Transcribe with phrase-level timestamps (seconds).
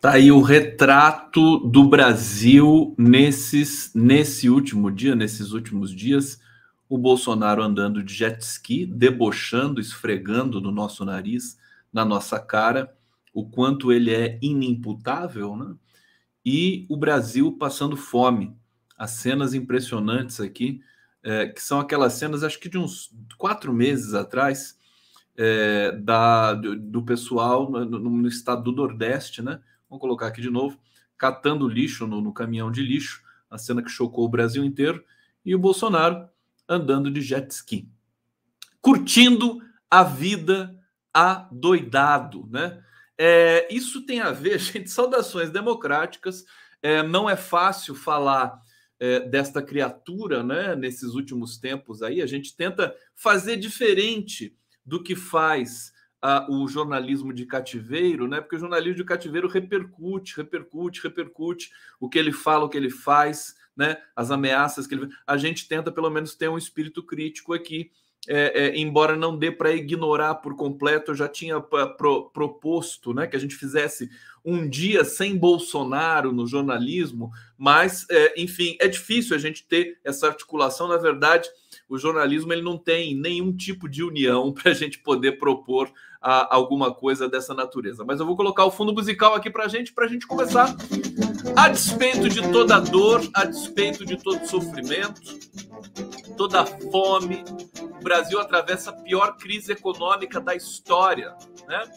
[0.00, 6.38] Tá aí o retrato do Brasil nesses, nesse último dia, nesses últimos dias.
[6.86, 11.58] O Bolsonaro andando de jet ski, debochando, esfregando no nosso nariz,
[11.90, 12.94] na nossa cara,
[13.32, 15.74] o quanto ele é inimputável, né?
[16.44, 18.54] E o Brasil passando fome.
[18.98, 20.80] As cenas impressionantes aqui,
[21.22, 24.78] é, que são aquelas cenas, acho que de uns quatro meses atrás,
[25.36, 29.58] é, da, do, do pessoal no, no estado do Nordeste, né?
[29.88, 30.78] Vamos colocar aqui de novo,
[31.16, 35.04] catando lixo no, no, caminhão de lixo, a cena que chocou o Brasil inteiro,
[35.44, 36.28] e o Bolsonaro
[36.68, 37.88] andando de jet ski,
[38.80, 39.60] curtindo
[39.90, 40.76] a vida
[41.14, 42.82] adoidado, né?
[43.18, 46.44] É, isso tem a ver, gente, saudações democráticas.
[46.82, 48.60] É, não é fácil falar
[48.98, 50.76] é, desta criatura, né?
[50.76, 54.54] Nesses últimos tempos aí, a gente tenta fazer diferente
[54.84, 58.40] do que faz a, o jornalismo de cativeiro, né?
[58.40, 62.90] Porque o jornalismo de cativeiro repercute, repercute, repercute o que ele fala, o que ele
[62.90, 63.98] faz, né?
[64.14, 65.08] As ameaças que ele.
[65.26, 67.90] A gente tenta pelo menos ter um espírito crítico aqui.
[68.28, 73.26] É, é, embora não dê para ignorar por completo, eu já tinha pro, proposto né,
[73.26, 74.10] que a gente fizesse
[74.44, 80.28] um dia sem Bolsonaro no jornalismo, mas, é, enfim, é difícil a gente ter essa
[80.28, 80.86] articulação.
[80.86, 81.48] Na verdade,
[81.88, 86.54] o jornalismo ele não tem nenhum tipo de união para a gente poder propor a,
[86.54, 88.04] alguma coisa dessa natureza.
[88.04, 90.74] Mas eu vou colocar o fundo musical aqui para a gente, para a gente começar.
[91.56, 95.38] A despeito de toda dor, a despeito de todo sofrimento,
[96.36, 97.44] toda fome,
[98.06, 101.36] Brasil atravessa a pior crise econômica da história,
[101.66, 101.90] né?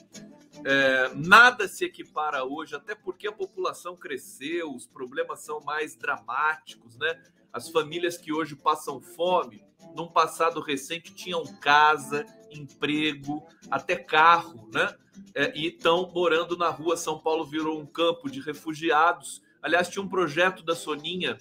[0.65, 6.97] É, nada se equipara hoje, até porque a população cresceu, os problemas são mais dramáticos,
[6.97, 7.21] né?
[7.53, 9.63] As famílias que hoje passam fome,
[9.95, 14.91] num passado recente tinham casa, emprego, até carro, né?
[15.35, 16.97] É, e estão morando na rua.
[16.97, 19.43] São Paulo virou um campo de refugiados.
[19.61, 21.37] Aliás, tinha um projeto da Soninha,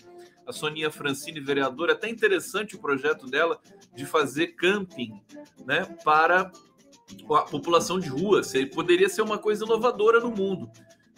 [0.49, 3.61] a Soninha Francine, vereadora, até interessante o projeto dela
[3.95, 5.21] de fazer camping,
[5.67, 5.85] né?
[6.03, 6.51] Para
[7.31, 8.41] a população de rua.
[8.75, 10.71] Poderia ser uma coisa inovadora no mundo.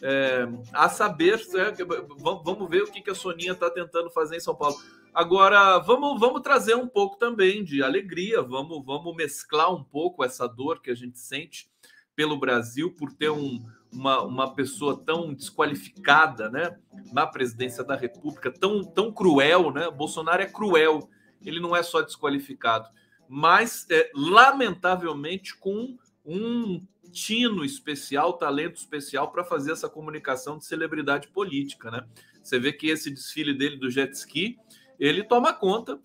[0.02, 1.84] É, a saber, é,
[2.18, 4.76] vamos ver o que a Soninha está tentando fazer em São Paulo.
[5.14, 10.48] Agora, vamos, vamos trazer um pouco também de alegria, vamos, vamos mesclar um pouco essa
[10.48, 11.70] dor que a gente sente
[12.16, 16.76] pelo Brasil por ter um, uma, uma pessoa tão desqualificada né,
[17.12, 19.72] na presidência da República, tão, tão cruel.
[19.72, 19.90] Né?
[19.90, 21.08] Bolsonaro é cruel,
[21.44, 22.88] ele não é só desqualificado,
[23.28, 31.28] mas, é, lamentavelmente, com um tino especial, talento especial para fazer essa comunicação de celebridade
[31.28, 32.06] política, né?
[32.42, 34.58] Você vê que esse desfile dele do jet ski,
[34.98, 36.00] ele toma conta,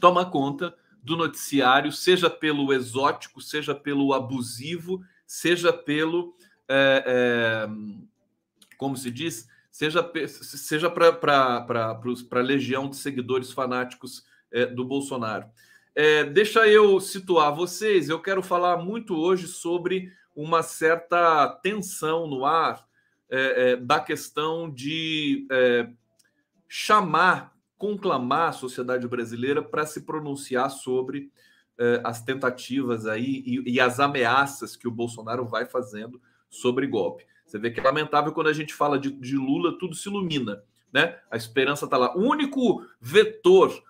[0.00, 6.34] toma conta do noticiário, seja pelo exótico, seja pelo abusivo, seja pelo,
[6.72, 7.68] é, é,
[8.78, 11.98] como se diz, seja, seja para
[12.30, 15.46] a legião de seguidores fanáticos é, do Bolsonaro.
[15.94, 18.08] É, deixa eu situar vocês.
[18.08, 22.86] Eu quero falar muito hoje sobre uma certa tensão no ar
[23.28, 25.46] é, é, da questão de
[26.66, 31.30] chamar, conclamar a sociedade brasileira para se pronunciar sobre
[32.04, 36.20] as tentativas aí e, e, as ameaças que o Bolsonaro vai fazendo
[36.52, 37.24] sobre golpe.
[37.46, 40.62] Você vê que é lamentável quando a gente fala de, de Lula, tudo se ilumina,
[40.92, 41.18] né?
[41.30, 42.14] A esperança está lá.
[42.16, 43.82] O único vetor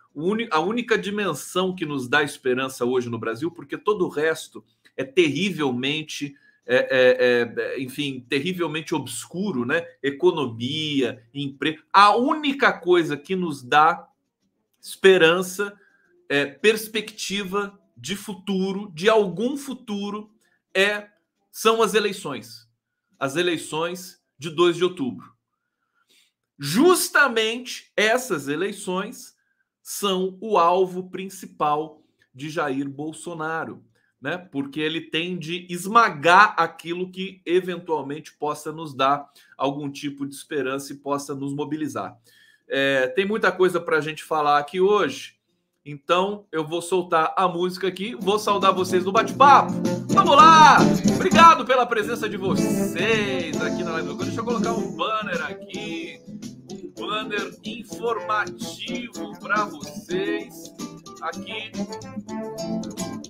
[0.50, 4.62] a única dimensão que nos dá esperança hoje no Brasil, porque todo o resto
[4.94, 6.37] é terrivelmente,
[6.67, 9.87] é, é, é, enfim, terrivelmente obscuro, né?
[10.03, 11.82] Economia, emprego.
[11.91, 14.06] A única coisa que nos dá
[14.79, 15.73] esperança,
[16.29, 20.31] é, perspectiva de futuro, de algum futuro,
[20.75, 21.08] é
[21.53, 22.67] são as eleições.
[23.19, 25.33] as eleições de 2 de outubro.
[26.59, 29.37] Justamente essas eleições
[29.81, 32.03] são o alvo principal
[32.35, 33.85] de Jair Bolsonaro,
[34.21, 34.39] né?
[34.39, 40.93] Porque ele tem de esmagar aquilo que eventualmente possa nos dar algum tipo de esperança
[40.93, 42.19] e possa nos mobilizar.
[42.69, 45.37] É, tem muita coisa para a gente falar aqui hoje,
[45.84, 49.73] então eu vou soltar a música aqui, vou saudar vocês no bate-papo.
[50.08, 50.79] Vamos lá!
[51.14, 54.14] Obrigado pela presença de vocês aqui na live.
[54.14, 56.20] Deixa eu colocar um banner aqui
[56.99, 60.55] banner informativo para vocês.
[61.20, 61.73] Aqui,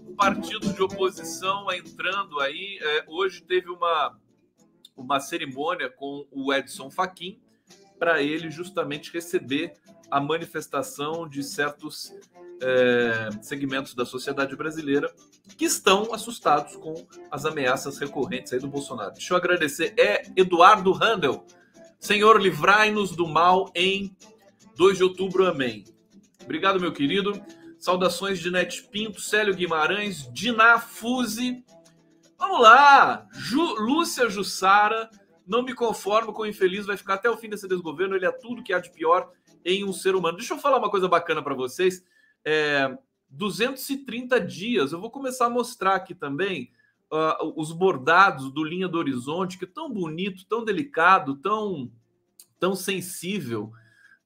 [0.06, 2.78] o partido de oposição entrando aí.
[2.80, 4.18] É, hoje teve uma,
[4.96, 7.40] uma cerimônia com o Edson Fachin
[8.02, 9.74] para ele justamente receber
[10.10, 12.12] a manifestação de certos
[12.60, 15.08] é, segmentos da sociedade brasileira
[15.56, 19.12] que estão assustados com as ameaças recorrentes aí do Bolsonaro.
[19.12, 19.94] Deixa eu agradecer.
[19.96, 21.46] É Eduardo Handel
[22.00, 24.12] Senhor, livrai-nos do mal em
[24.76, 25.46] 2 de outubro.
[25.46, 25.84] Amém.
[26.42, 27.40] Obrigado, meu querido.
[27.78, 31.64] Saudações de Net Pinto, Célio Guimarães, Diná Fuse.
[32.36, 33.28] Vamos lá!
[33.32, 35.08] Ju, Lúcia Jussara.
[35.46, 38.14] Não me conformo com o infeliz, vai ficar até o fim desse desgoverno.
[38.14, 39.30] Ele é tudo que há de pior
[39.64, 40.36] em um ser humano.
[40.36, 42.04] Deixa eu falar uma coisa bacana para vocês.
[42.44, 42.96] É,
[43.32, 44.92] 230 dias.
[44.92, 46.70] Eu vou começar a mostrar aqui também
[47.10, 51.90] uh, os bordados do Linha do Horizonte, que é tão bonito, tão delicado, tão,
[52.60, 53.72] tão sensível,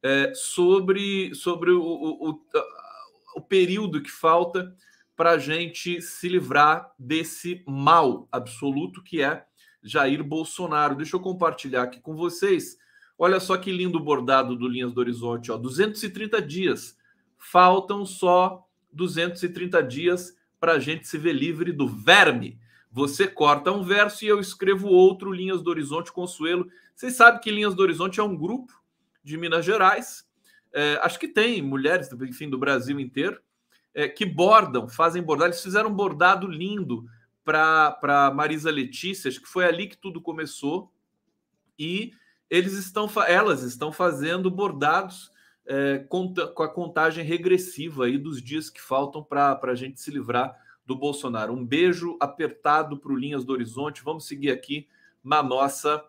[0.02, 2.40] é, sobre, sobre o, o, o,
[3.36, 4.76] o período que falta
[5.16, 9.46] para a gente se livrar desse mal absoluto que é
[9.86, 10.96] Jair Bolsonaro.
[10.96, 12.76] Deixa eu compartilhar aqui com vocês.
[13.18, 16.98] Olha só que lindo bordado do Linhas do Horizonte, ó, 230 dias.
[17.38, 22.58] Faltam só 230 dias para a gente se ver livre do verme.
[22.90, 26.68] Você corta um verso e eu escrevo outro, Linhas do Horizonte Consuelo.
[26.94, 28.72] Vocês sabem que Linhas do Horizonte é um grupo
[29.22, 30.26] de Minas Gerais.
[30.72, 33.40] É, acho que tem mulheres, enfim, do Brasil inteiro,
[33.94, 35.48] é, que bordam, fazem bordar.
[35.48, 37.06] Eles fizeram um bordado lindo
[37.46, 40.92] para Marisa Letícia, acho que foi ali que tudo começou.
[41.78, 42.12] E
[42.50, 45.30] eles estão, elas estão fazendo bordados
[45.64, 50.56] é, com a contagem regressiva aí dos dias que faltam para a gente se livrar
[50.84, 51.52] do Bolsonaro.
[51.52, 54.02] Um beijo apertado para o Linhas do Horizonte.
[54.02, 54.88] Vamos seguir aqui
[55.22, 56.04] na nossa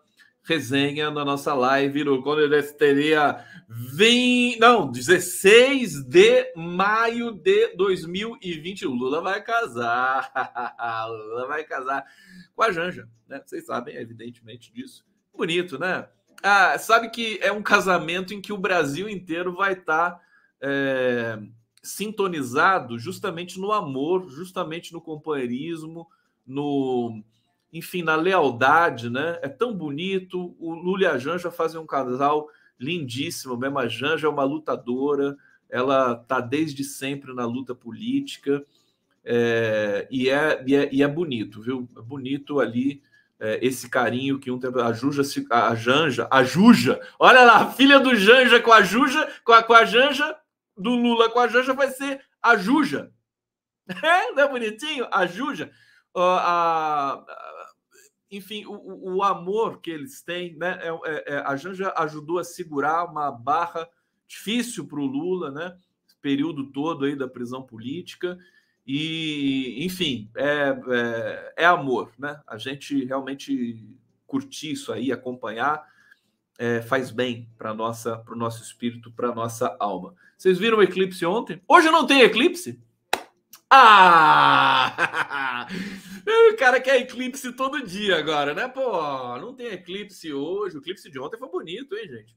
[0.48, 8.86] resenha, na nossa live, no, quando ele teria 20, não, 16 de maio de 2020.
[8.86, 10.32] O Lula vai casar.
[11.06, 12.04] Lula vai casar
[12.56, 13.42] com a Janja, né?
[13.44, 15.04] Vocês sabem, evidentemente, disso.
[15.36, 16.08] Bonito, né?
[16.42, 20.12] Ah, sabe que é um casamento em que o Brasil inteiro vai estar.
[20.12, 20.20] Tá,
[20.60, 21.38] é
[21.82, 26.06] sintonizado justamente no amor, justamente no companheirismo,
[26.46, 27.22] no
[27.72, 29.38] enfim, na lealdade, né?
[29.42, 30.56] É tão bonito.
[30.58, 32.48] O Lula e a Janja fazem um casal
[32.78, 33.78] lindíssimo mesmo.
[33.78, 35.36] A Janja é uma lutadora,
[35.68, 38.64] ela tá desde sempre na luta política
[39.30, 41.86] é, e, é, e, é, e é bonito, viu?
[41.96, 43.02] É bonito ali
[43.38, 47.70] é, esse carinho que um tempo a Juja, a Janja, a Juja, olha lá, a
[47.70, 50.34] filha do Janja com a Juja, com a, com a Janja
[50.76, 53.10] do Lula com a Janja vai ser a Juja.
[54.02, 55.06] É, não é bonitinho?
[55.10, 55.70] A Juja.
[56.14, 57.24] A,
[58.30, 60.78] enfim, o, o, amor que eles têm, né?
[60.82, 63.88] É, é, é, a Janja ajudou a segurar uma barra
[64.26, 65.76] difícil para o Lula, né?
[66.06, 68.38] Esse período todo aí da prisão política.
[68.86, 72.40] E, enfim, é, é, é amor, né?
[72.46, 73.84] A gente realmente
[74.26, 75.86] curtir isso aí, acompanhar
[76.58, 80.14] é, faz bem para nossa para o nosso espírito, para nossa alma.
[80.36, 81.62] Vocês viram o eclipse ontem?
[81.66, 82.82] Hoje não tem eclipse?
[83.70, 85.66] Ah!
[86.52, 88.66] o cara quer eclipse todo dia agora, né?
[88.68, 90.76] Pô, não tem eclipse hoje.
[90.76, 92.36] O eclipse de ontem foi bonito, hein, gente?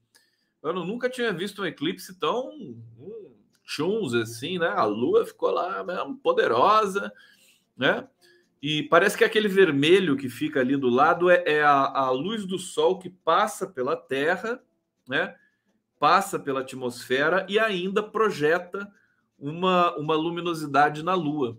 [0.62, 4.68] Eu nunca tinha visto um eclipse tão um, chuns assim, né?
[4.68, 7.12] A lua ficou lá mesmo, poderosa,
[7.76, 8.08] né?
[8.62, 12.46] E parece que aquele vermelho que fica ali do lado é, é a, a, luz
[12.46, 14.62] do sol que passa pela Terra,
[15.08, 15.36] né?
[15.98, 18.88] Passa pela atmosfera e ainda projeta
[19.42, 21.58] uma, uma luminosidade na Lua.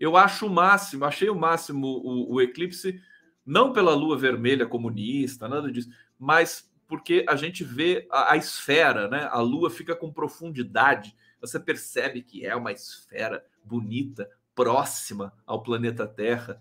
[0.00, 3.00] Eu acho o máximo, achei o máximo o, o eclipse,
[3.44, 9.08] não pela Lua vermelha comunista, nada disso, mas porque a gente vê a, a esfera,
[9.08, 9.28] né?
[9.30, 11.14] A Lua fica com profundidade.
[11.40, 16.58] Você percebe que é uma esfera bonita, próxima ao planeta Terra.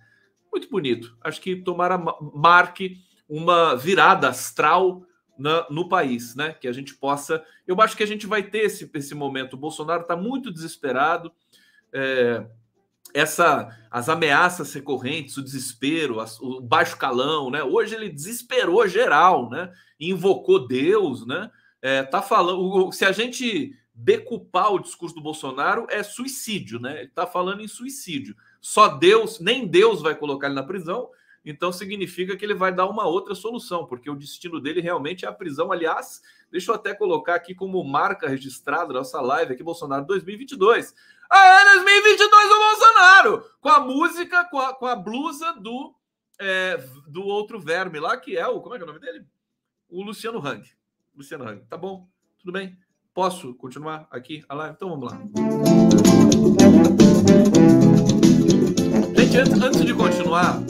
[0.51, 1.17] Muito bonito.
[1.21, 2.97] Acho que tomara marque
[3.27, 5.03] uma virada astral
[5.37, 6.53] na, no país, né?
[6.53, 7.43] Que a gente possa.
[7.65, 9.53] Eu acho que a gente vai ter esse, esse momento.
[9.53, 11.31] O Bolsonaro está muito desesperado.
[11.93, 12.45] É,
[13.13, 17.63] essa as ameaças recorrentes, o desespero, o baixo calão, né?
[17.63, 19.71] Hoje ele desesperou geral, né?
[19.99, 21.49] Invocou Deus, né?
[21.81, 26.99] É, tá falando, se a gente decupar o discurso do Bolsonaro é suicídio, né?
[27.01, 28.35] Ele tá falando em suicídio.
[28.61, 31.09] Só Deus, nem Deus vai colocar ele na prisão,
[31.49, 35.29] então significa que ele vai dar uma outra solução, porque o destino dele realmente é
[35.29, 35.71] a prisão.
[35.71, 40.93] Aliás, deixa eu até colocar aqui como marca registrada nossa live aqui, Bolsonaro 2022.
[41.29, 43.51] Ah, é 2022 o Bolsonaro!
[43.61, 45.95] Com a música, com a, com a blusa do,
[46.39, 46.77] é,
[47.07, 48.59] do outro verme lá, que é o.
[48.59, 49.25] Como é que é o nome dele?
[49.89, 50.69] O Luciano Hang.
[51.15, 51.65] Luciano Hang.
[51.69, 52.09] Tá bom?
[52.39, 52.77] Tudo bem?
[53.13, 54.75] Posso continuar aqui a live?
[54.75, 55.17] Então vamos lá.
[59.15, 60.61] Gente, antes de continuar,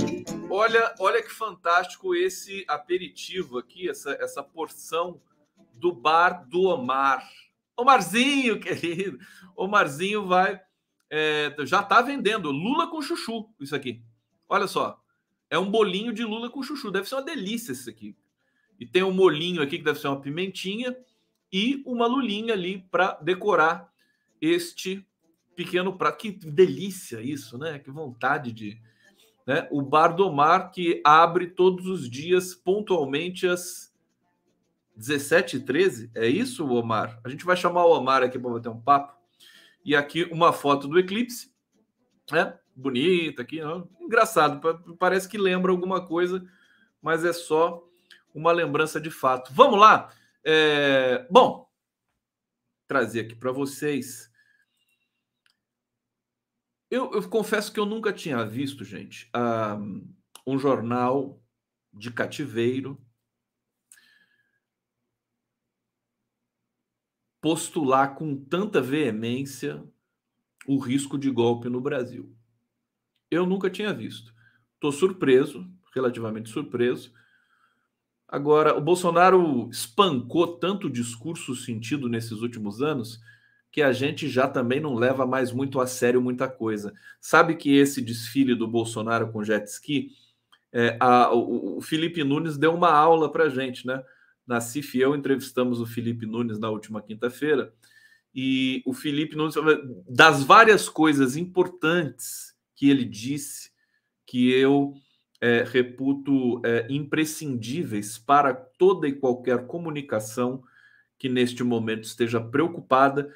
[0.57, 5.21] olha, olha que fantástico esse aperitivo aqui, essa, essa porção
[5.73, 7.23] do bar do Omar.
[7.75, 9.19] Omarzinho, querido.
[9.55, 10.59] Omarzinho vai.
[11.09, 14.01] É, já está vendendo Lula com chuchu, isso aqui.
[14.49, 14.99] Olha só.
[15.49, 16.91] É um bolinho de Lula com chuchu.
[16.91, 18.15] Deve ser uma delícia isso aqui.
[18.79, 20.97] E tem um molinho aqui que deve ser uma pimentinha
[21.51, 23.91] e uma lulinha ali para decorar
[24.41, 25.05] este
[25.55, 26.17] pequeno prato.
[26.17, 27.77] Que delícia isso, né?
[27.77, 28.81] Que vontade de.
[29.47, 29.65] Né?
[29.71, 33.95] O Bar do Mar que abre todos os dias, pontualmente, às
[34.99, 36.11] 17h13.
[36.13, 37.17] É isso, Omar?
[37.23, 39.15] A gente vai chamar o Omar aqui para bater um papo.
[39.85, 41.49] E aqui uma foto do eclipse,
[42.29, 42.59] né?
[42.75, 43.83] Bonita aqui, ó.
[44.01, 44.59] engraçado,
[44.99, 46.45] parece que lembra alguma coisa,
[47.01, 47.81] mas é só
[48.35, 49.51] uma lembrança de fato.
[49.53, 50.11] Vamos lá.
[50.43, 51.25] É...
[51.31, 51.67] Bom,
[52.85, 54.26] trazer aqui para vocês.
[56.89, 60.07] Eu, eu, confesso que eu nunca tinha visto, gente, um,
[60.45, 61.41] um jornal
[61.93, 62.97] de cativeiro
[67.41, 69.83] postular com tanta veemência
[70.65, 72.33] o risco de golpe no Brasil.
[73.29, 74.33] Eu nunca tinha visto.
[74.75, 77.13] Estou surpreso, relativamente surpreso.
[78.27, 83.19] Agora, o Bolsonaro espancou tanto discurso sentido nesses últimos anos
[83.77, 86.95] que a gente já também não leva mais muito a sério muita coisa.
[87.21, 90.09] Sabe que esse desfile do Bolsonaro com jet ski,
[90.73, 94.03] é, a, o, o Felipe Nunes deu uma aula para gente, né?
[94.47, 97.71] na CIF eu entrevistamos o Felipe Nunes na última quinta-feira,
[98.33, 99.53] e o Felipe Nunes,
[100.09, 103.69] das várias coisas importantes que ele disse,
[104.25, 104.95] que eu
[105.39, 110.63] é, reputo é, imprescindíveis para toda e qualquer comunicação
[111.19, 113.31] que neste momento esteja preocupada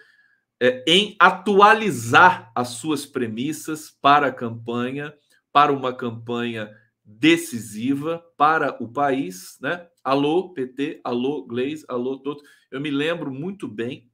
[0.63, 5.11] é, em atualizar as suas premissas para a campanha,
[5.51, 6.71] para uma campanha
[7.03, 9.87] decisiva para o país, né?
[10.03, 12.43] Alô, PT, alô, Gleis, alô, todos.
[12.69, 14.07] Eu me lembro muito bem,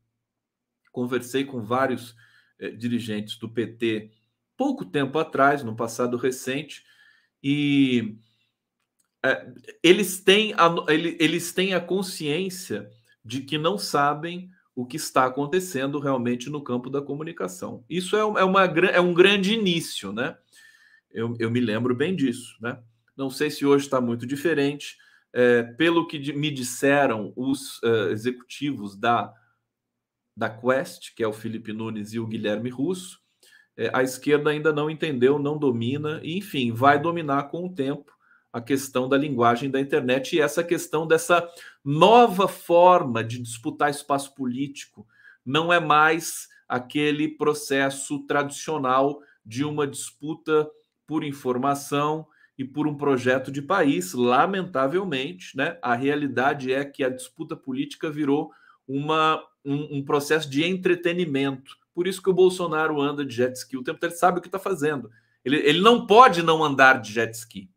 [0.89, 2.16] conversei com vários
[2.60, 4.12] eh, dirigentes do PT
[4.56, 6.82] pouco tempo atrás, no passado recente,
[7.44, 8.18] e
[9.22, 12.89] eh, eles, têm a, eles têm a consciência
[13.24, 17.84] de que não sabem o que está acontecendo realmente no campo da comunicação.
[17.89, 20.38] Isso é, é, uma, é um grande início, né?
[21.10, 22.77] Eu, eu me lembro bem disso, né?
[23.17, 24.96] Não sei se hoje está muito diferente.
[25.34, 29.34] É, pelo que me disseram os uh, executivos da,
[30.36, 33.19] da Quest, que é o Felipe Nunes e o Guilherme Russo,
[33.75, 38.15] é, a esquerda ainda não entendeu, não domina, e, enfim, vai dominar com o tempo
[38.58, 41.48] a questão da linguagem da internet e essa questão dessa
[41.86, 45.08] nova forma de disputar espaço político.
[45.46, 50.68] Não é mais aquele processo tradicional de uma disputa
[51.06, 52.26] por informação
[52.58, 54.14] e por um projeto de país.
[54.14, 58.52] Lamentavelmente, né, a realidade é que a disputa política virou
[58.88, 61.78] uma, um, um processo de entretenimento.
[61.94, 64.42] Por isso que o Bolsonaro anda de jet ski o tempo todo, ele sabe o
[64.42, 65.12] que está fazendo.
[65.46, 67.70] Ele, ele não pode não andar de jet ski.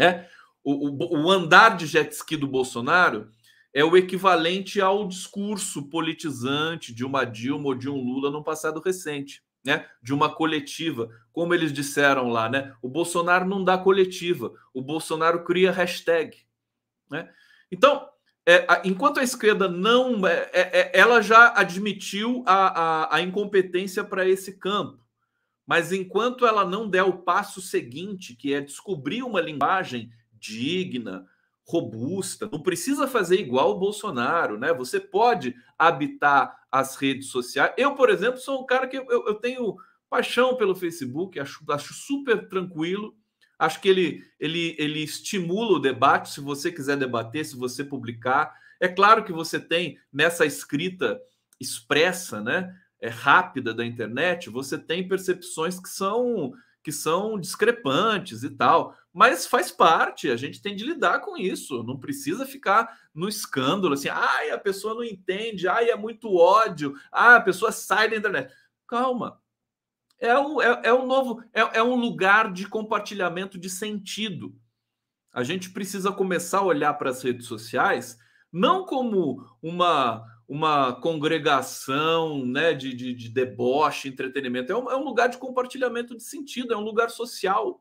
[0.00, 0.26] Né?
[0.64, 3.30] O, o, o andar de jet ski do Bolsonaro
[3.72, 8.80] é o equivalente ao discurso politizante de uma Dilma ou de um Lula no passado
[8.80, 12.74] recente né, de uma coletiva, como eles disseram lá, né?
[12.80, 16.38] O Bolsonaro não dá coletiva, o Bolsonaro cria hashtag,
[17.10, 17.28] né?
[17.70, 18.08] Então,
[18.46, 23.20] é, a, enquanto a esquerda não, é, é, é ela já admitiu a, a, a
[23.20, 24.98] incompetência para esse campo,
[25.70, 31.24] mas enquanto ela não der o passo seguinte, que é descobrir uma linguagem digna,
[31.64, 34.74] robusta, não precisa fazer igual o Bolsonaro, né?
[34.74, 37.72] Você pode habitar as redes sociais.
[37.78, 39.76] Eu, por exemplo, sou um cara que eu, eu tenho
[40.08, 43.14] paixão pelo Facebook, acho, acho super tranquilo.
[43.56, 48.52] Acho que ele, ele, ele estimula o debate, se você quiser debater, se você publicar.
[48.80, 51.20] É claro que você tem nessa escrita
[51.60, 52.74] expressa, né?
[53.00, 56.52] É, rápida da internet, você tem percepções que são
[56.82, 61.82] que são discrepantes e tal, mas faz parte, a gente tem de lidar com isso,
[61.82, 66.94] não precisa ficar no escândalo assim, ai, a pessoa não entende, ai, é muito ódio,
[67.12, 68.50] ah, a pessoa sai da internet.
[68.88, 69.38] Calma.
[70.18, 74.54] É um, é, é um novo, é, é um lugar de compartilhamento de sentido.
[75.32, 78.18] A gente precisa começar a olhar para as redes sociais
[78.52, 84.72] não como uma uma congregação né, de, de, de deboche, entretenimento.
[84.72, 87.80] É um, é um, lugar de compartilhamento de sentido, é um lugar social.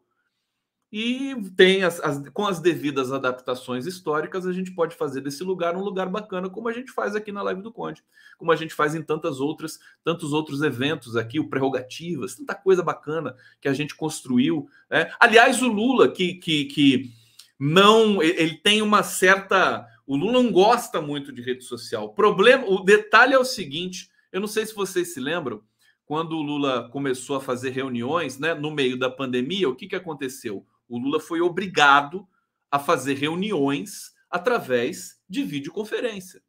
[0.91, 5.75] E tem as, as, com as devidas adaptações históricas, a gente pode fazer desse lugar
[5.75, 8.03] um lugar bacana, como a gente faz aqui na Live do Conde,
[8.37, 12.83] como a gente faz em tantas outras, tantos outros eventos aqui, o Prerrogativas, tanta coisa
[12.83, 14.69] bacana que a gente construiu.
[14.91, 15.11] Né?
[15.19, 17.11] Aliás, o Lula, que, que, que
[17.59, 22.05] não ele tem uma certa o Lula não gosta muito de rede social.
[22.05, 25.61] O problema, o detalhe é o seguinte: eu não sei se vocês se lembram,
[26.03, 29.95] quando o Lula começou a fazer reuniões, né, no meio da pandemia, o que, que
[29.95, 30.65] aconteceu?
[30.87, 32.27] O Lula foi obrigado
[32.71, 36.41] a fazer reuniões através de videoconferência,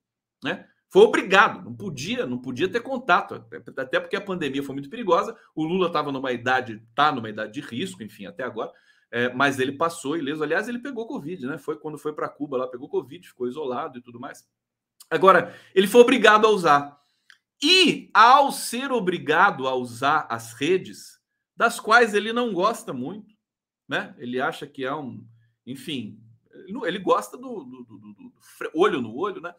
[0.43, 0.67] né?
[0.89, 3.45] Foi obrigado, não podia, não podia ter contato,
[3.77, 5.37] até porque a pandemia foi muito perigosa.
[5.55, 8.73] O Lula estava numa idade, está numa idade de risco, enfim, até agora.
[9.13, 10.43] É, mas ele passou ileso.
[10.43, 11.59] Aliás, ele pegou Covid, né?
[11.59, 14.49] Foi quando foi para Cuba lá, pegou Covid, ficou isolado e tudo mais.
[15.11, 17.01] Agora, ele foi obrigado a usar.
[17.63, 21.21] E ao ser obrigado a usar as redes,
[21.57, 23.35] das quais ele não gosta muito,
[23.89, 24.15] né?
[24.19, 25.27] Ele acha que é um.
[25.67, 26.19] Enfim,
[26.85, 28.33] ele gosta do, do, do, do
[28.75, 29.55] olho no olho, né?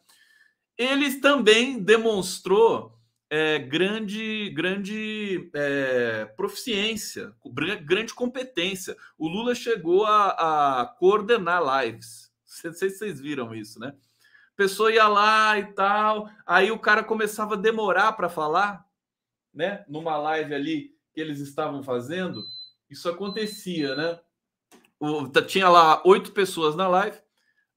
[0.77, 2.97] Ele também demonstrou
[3.33, 7.33] é, grande, grande é, proficiência,
[7.85, 8.97] grande competência.
[9.17, 12.29] O Lula chegou a, a coordenar lives.
[12.65, 13.95] Não sei se vocês viram isso, né?
[14.53, 18.85] A pessoa ia lá e tal, aí o cara começava a demorar para falar,
[19.53, 19.85] né?
[19.87, 22.45] Numa live ali que eles estavam fazendo,
[22.89, 24.19] isso acontecia, né?
[24.99, 27.17] O, tinha lá oito pessoas na live,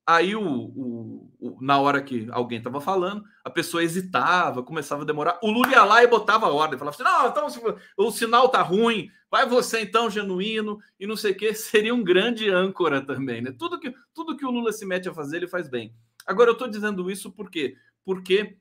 [0.06, 1.13] Aí, o, o,
[1.60, 5.38] na hora que alguém estava falando, a pessoa hesitava, começava a demorar.
[5.42, 8.62] O Lula ia lá e botava a ordem, falava assim: não, então o sinal tá
[8.62, 11.52] ruim, vai você então, genuíno, e não sei o que.
[11.54, 13.54] Seria um grande âncora também, né?
[13.58, 15.94] Tudo que, tudo que o Lula se mete a fazer, ele faz bem.
[16.26, 17.76] Agora, eu estou dizendo isso por quê?
[18.04, 18.56] Porque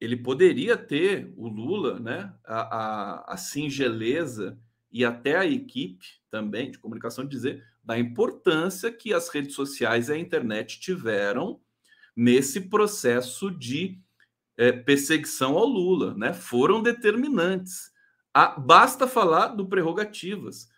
[0.00, 4.58] ele poderia ter, o Lula, né, a, a, a singeleza
[4.92, 10.12] e até a equipe também de comunicação dizer da importância que as redes sociais e
[10.12, 11.58] a internet tiveram
[12.14, 13.98] nesse processo de
[14.58, 16.34] é, perseguição ao Lula, né?
[16.34, 17.90] Foram determinantes.
[18.34, 20.68] Ah, basta falar do prerrogativas,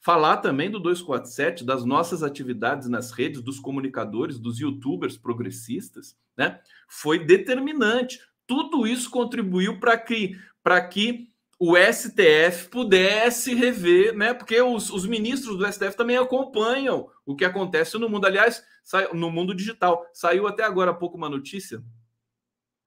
[0.00, 6.58] falar também do 247, das nossas atividades nas redes, dos comunicadores, dos youtubers progressistas, né?
[6.88, 8.18] Foi determinante.
[8.44, 14.34] Tudo isso contribuiu para que, para que o STF pudesse rever, né?
[14.34, 18.26] Porque os, os, ministros do STF também acompanham o que acontece no mundo.
[18.26, 20.06] Aliás, sai, no mundo digital.
[20.12, 21.82] Saiu até agora há pouco uma notícia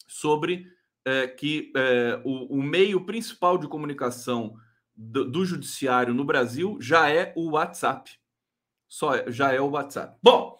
[0.07, 0.67] sobre
[1.03, 4.55] é, que é, o, o, meio principal de comunicação
[4.95, 8.11] do, do, judiciário no Brasil já é o WhatsApp.
[8.87, 10.17] Só já é o WhatsApp.
[10.21, 10.58] Bom,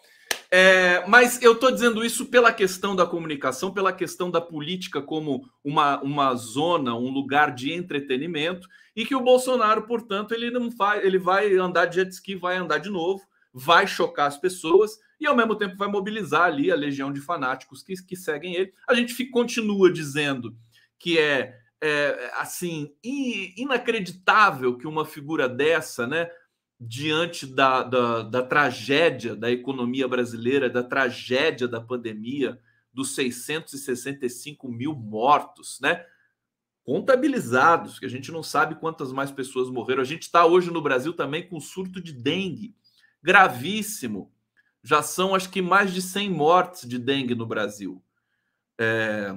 [0.52, 5.48] é, mas eu estou dizendo isso pela questão da comunicação, pela questão da política como
[5.62, 11.04] uma, uma zona, um lugar de entretenimento, e que o Bolsonaro, portanto, ele não faz,
[11.04, 15.26] ele vai andar de jet ski, vai andar de novo, vai chocar as pessoas e
[15.26, 18.72] ao mesmo tempo vai mobilizar ali a legião de fanáticos que, que seguem ele.
[18.88, 20.56] A gente fica, continua dizendo
[20.98, 26.28] que é, é assim inacreditável que uma figura dessa, né?
[26.80, 32.58] Diante da, da, da, tragédia da economia brasileira, da tragédia da pandemia,
[32.90, 36.04] dos 665 mil mortos, né?
[36.82, 40.00] Contabilizados, que a gente não sabe quantas mais pessoas morreram.
[40.00, 42.74] A gente está hoje no Brasil também com surto de dengue,
[43.22, 44.32] gravíssimo.
[44.82, 48.02] Já são, acho que, mais de 100 mortes de dengue no Brasil.
[48.80, 49.36] É...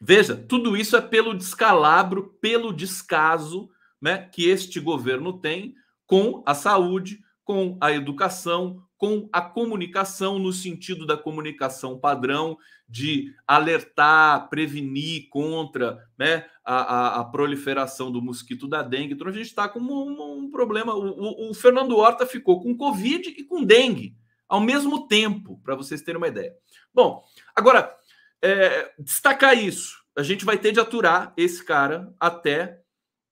[0.00, 3.68] Veja, tudo isso é pelo descalabro, pelo descaso
[4.00, 5.74] né, que este governo tem
[6.14, 12.56] com a saúde, com a educação, com a comunicação, no sentido da comunicação padrão,
[12.88, 19.14] de alertar, prevenir contra né, a, a, a proliferação do mosquito da dengue.
[19.14, 20.94] Então, a gente está com um, um problema.
[20.94, 24.16] O, o, o, Fernando Horta ficou com Covid e com dengue
[24.48, 26.54] ao mesmo tempo, para vocês terem uma ideia.
[26.94, 27.24] Bom,
[27.56, 27.92] agora,
[28.40, 29.98] é, destacar isso.
[30.16, 32.80] A gente vai ter de aturar esse cara até,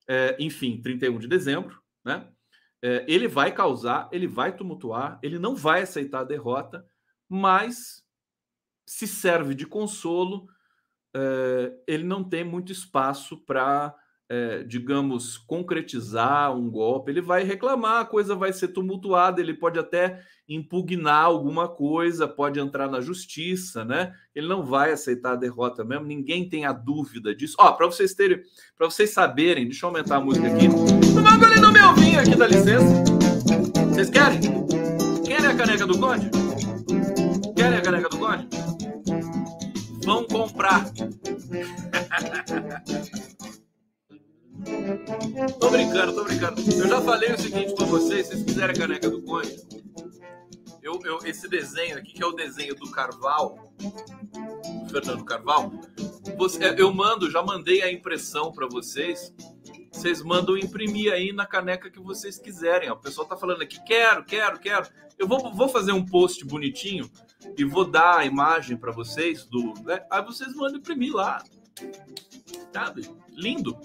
[0.09, 2.27] é, enfim, 31 de dezembro, né?
[2.83, 6.85] É, ele vai causar, ele vai tumultuar, ele não vai aceitar a derrota,
[7.29, 8.03] mas
[8.85, 10.47] se serve de consolo
[11.15, 13.95] é, ele não tem muito espaço para,
[14.29, 17.11] é, digamos, concretizar um golpe.
[17.11, 22.59] Ele vai reclamar, a coisa vai ser tumultuada, ele pode até impugnar alguma coisa, pode
[22.59, 24.13] entrar na justiça, né?
[24.35, 27.57] Ele não vai aceitar a derrota mesmo, ninguém tem a dúvida disso.
[27.59, 28.43] Ó, para vocês terem,
[28.77, 31.12] para vocês saberem, deixa eu aumentar a música aqui.
[31.39, 33.03] Bagulho não me ouvinho aqui, dá licença.
[33.89, 34.39] Vocês querem?
[35.25, 36.29] Querem a caneca do Conde?
[37.57, 38.49] Querem a caneca do Conde?
[40.05, 40.85] Vão comprar.
[45.59, 46.61] tô brincando, tô brincando.
[46.71, 49.57] Eu já falei o seguinte para vocês, se vocês quiserem a caneca do Conde,
[50.83, 55.73] eu, eu, esse desenho aqui, que é o desenho do Carval, do Fernando Carval,
[56.37, 59.33] você, eu mando, já mandei a impressão para vocês.
[59.93, 62.91] Vocês mandam imprimir aí na caneca que vocês quiserem.
[62.91, 64.89] O pessoal tá falando aqui, quero, quero, quero.
[65.19, 67.09] Eu vou, vou fazer um post bonitinho
[67.57, 69.75] e vou dar a imagem para vocês do.
[69.85, 70.05] Né?
[70.11, 71.43] Aí vocês mandam imprimir lá.
[72.73, 73.09] Sabe?
[73.31, 73.79] Lindo.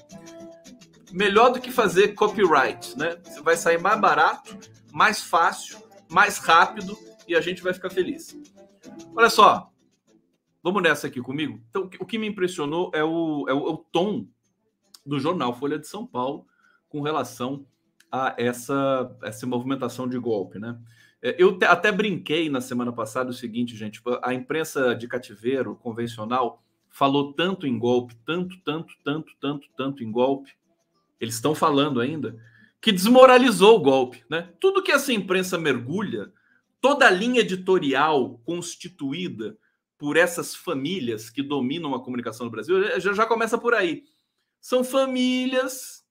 [1.11, 3.17] Melhor do que fazer copyright, né?
[3.23, 4.57] Você vai sair mais barato,
[4.91, 8.37] mais fácil mais rápido e a gente vai ficar feliz.
[9.15, 9.69] Olha só,
[10.63, 11.61] vamos nessa aqui comigo?
[11.69, 14.27] Então, o que me impressionou é o, é o, é o tom
[15.07, 16.45] do jornal Folha de São Paulo
[16.89, 17.65] com relação
[18.11, 20.77] a essa, essa movimentação de golpe, né?
[21.21, 26.63] É, eu até brinquei na semana passada o seguinte, gente: a imprensa de cativeiro convencional
[26.89, 30.51] falou tanto em golpe, tanto, tanto, tanto, tanto, tanto em golpe.
[31.19, 32.39] Eles estão falando ainda
[32.79, 34.23] que desmoralizou o golpe.
[34.29, 34.49] Né?
[34.59, 36.31] Tudo que essa imprensa mergulha,
[36.79, 39.57] toda a linha editorial constituída
[39.97, 44.03] por essas famílias que dominam a comunicação no Brasil, já, já começa por aí.
[44.59, 46.05] São famílias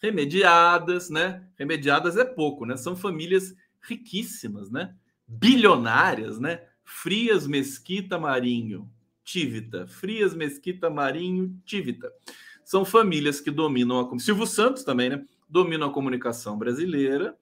[0.00, 1.46] remediadas, né?
[1.58, 2.76] Remediadas é pouco, né?
[2.76, 4.94] São famílias riquíssimas, né?
[5.26, 6.62] Bilionárias, né?
[6.84, 8.90] Frias Mesquita Marinho,
[9.24, 9.86] Tívita.
[9.86, 12.12] Frias Mesquita Marinho, Tívita.
[12.64, 15.24] São famílias que dominam a Silvio Santos também, né?
[15.48, 17.36] dominam a comunicação brasileira.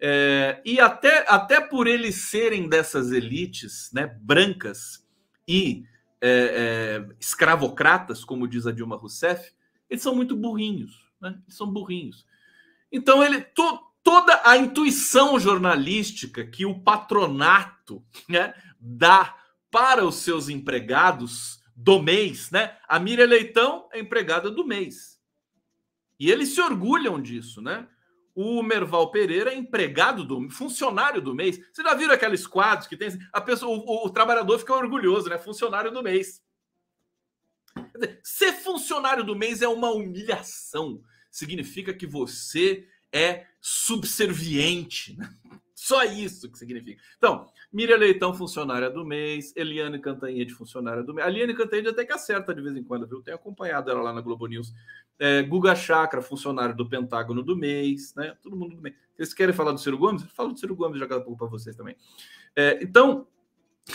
[0.00, 5.04] É, e até, até por eles serem dessas elites né, brancas
[5.46, 5.84] e
[6.20, 9.52] é, é, escravocratas, como diz a Dilma Rousseff,
[9.88, 11.06] eles são muito burrinhos.
[11.20, 11.38] Né?
[11.44, 12.26] Eles são burrinhos.
[12.90, 19.36] Então, ele to, toda a intuição jornalística que o patronato né, dá
[19.70, 22.76] para os seus empregados do mês, né?
[22.88, 25.20] A Miriam Leitão é empregada do mês.
[26.18, 27.86] E eles se orgulham disso, né?
[28.40, 31.56] O Merval Pereira é empregado do funcionário do mês.
[31.56, 35.36] Vocês já viram aqueles quadros que tem a pessoa, o, o trabalhador fica orgulhoso, né?
[35.36, 36.40] Funcionário do mês.
[38.22, 41.02] Ser funcionário do mês é uma humilhação.
[41.28, 45.16] Significa que você é subserviente.
[45.16, 45.28] Né?
[45.80, 47.00] Só isso que significa.
[47.16, 51.24] Então, Miriam Leitão, funcionária do mês, Eliane Cantanhede, funcionária do mês.
[51.24, 53.22] A Eliane Cantanhede até que acerta de vez em quando, viu?
[53.22, 54.74] Tenho acompanhado ela lá na Globo News.
[55.20, 58.36] É, Guga Chakra, funcionário do Pentágono do mês, né?
[58.42, 58.96] Todo mundo do mês.
[59.14, 60.24] Vocês querem falar do Ciro Gomes?
[60.34, 61.94] Falo do Ciro Gomes já daqui a pouco para vocês também.
[62.56, 63.28] É, então,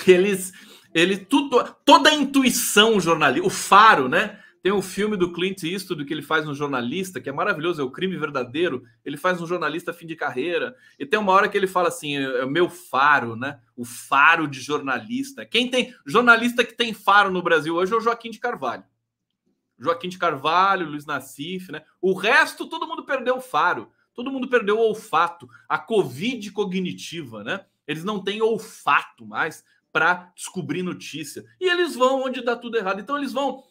[0.08, 0.54] eles,
[0.94, 4.42] ele tudo, toda a intuição jornalista, o faro, né?
[4.64, 7.84] Tem um filme do Clint Eastwood que ele faz um jornalista, que é maravilhoso, é
[7.84, 8.82] o crime verdadeiro.
[9.04, 10.74] Ele faz um jornalista fim de carreira.
[10.98, 13.60] E tem uma hora que ele fala assim: é, é o meu faro, né?
[13.76, 15.46] O faro de jornalista.
[15.46, 18.86] Quem tem jornalista que tem faro no Brasil hoje é o Joaquim de Carvalho.
[19.78, 21.84] Joaquim de Carvalho, Luiz Nassif, né?
[22.02, 27.44] O resto, todo mundo perdeu o faro, todo mundo perdeu o olfato, a Covid cognitiva,
[27.44, 27.66] né?
[27.86, 31.44] Eles não têm olfato mais para descobrir notícia.
[31.60, 33.02] E eles vão onde dá tudo errado.
[33.02, 33.62] Então eles vão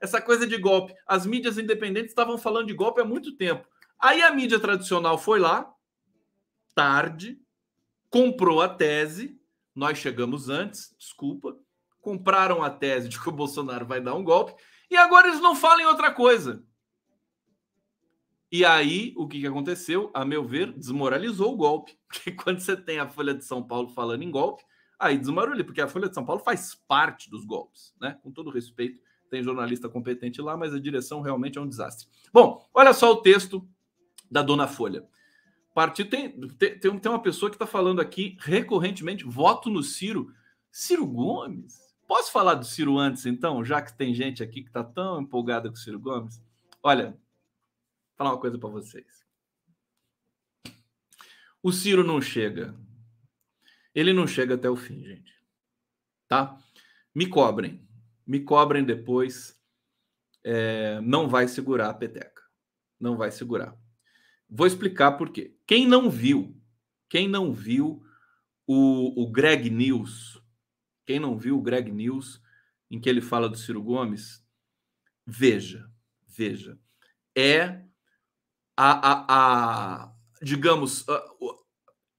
[0.00, 0.94] essa coisa de golpe.
[1.06, 3.66] As mídias independentes estavam falando de golpe há muito tempo.
[3.98, 5.72] Aí a mídia tradicional foi lá,
[6.74, 7.40] tarde,
[8.10, 9.40] comprou a tese.
[9.74, 11.56] Nós chegamos antes, desculpa.
[12.00, 14.54] Compraram a tese de que o Bolsonaro vai dar um golpe.
[14.90, 16.62] E agora eles não falam em outra coisa.
[18.52, 20.10] E aí, o que, que aconteceu?
[20.14, 21.98] A meu ver, desmoralizou o golpe.
[22.06, 24.62] Porque quando você tem a Folha de São Paulo falando em golpe,
[24.96, 28.16] aí desmoralizou, porque a Folha de São Paulo faz parte dos golpes, né?
[28.22, 29.00] Com todo respeito
[29.34, 32.06] tem jornalista competente lá, mas a direção realmente é um desastre.
[32.32, 33.68] Bom, olha só o texto
[34.30, 35.04] da Dona Folha.
[35.74, 40.32] Partido tem, tem, tem uma pessoa que está falando aqui recorrentemente: voto no Ciro.
[40.70, 41.82] Ciro Gomes?
[42.06, 45.68] Posso falar do Ciro antes, então, já que tem gente aqui que está tão empolgada
[45.68, 46.40] com o Ciro Gomes?
[46.80, 47.18] Olha, vou
[48.16, 49.24] falar uma coisa para vocês.
[51.60, 52.72] O Ciro não chega.
[53.92, 55.34] Ele não chega até o fim, gente.
[56.28, 56.56] Tá?
[57.12, 57.84] Me cobrem
[58.26, 59.58] me cobrem depois,
[60.42, 62.42] é, não vai segurar a peteca.
[63.00, 63.76] Não vai segurar.
[64.48, 65.56] Vou explicar por quê.
[65.66, 66.56] Quem não viu,
[67.08, 68.02] quem não viu
[68.66, 70.40] o, o Greg News,
[71.06, 72.40] quem não viu o Greg News,
[72.90, 74.44] em que ele fala do Ciro Gomes,
[75.26, 75.90] veja,
[76.26, 76.78] veja,
[77.36, 77.84] é
[78.76, 81.24] a, a, a digamos, a,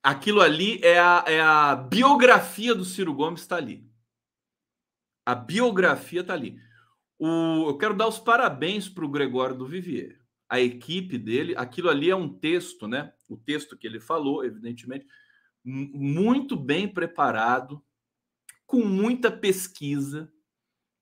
[0.04, 3.85] aquilo ali é a, é a biografia do Ciro Gomes está ali.
[5.26, 6.60] A biografia está ali.
[7.18, 10.20] O, eu quero dar os parabéns para o Gregório do Vivier.
[10.48, 13.12] A equipe dele, aquilo ali é um texto, né?
[13.28, 15.08] O texto que ele falou, evidentemente,
[15.64, 17.84] muito bem preparado,
[18.68, 20.32] com muita pesquisa,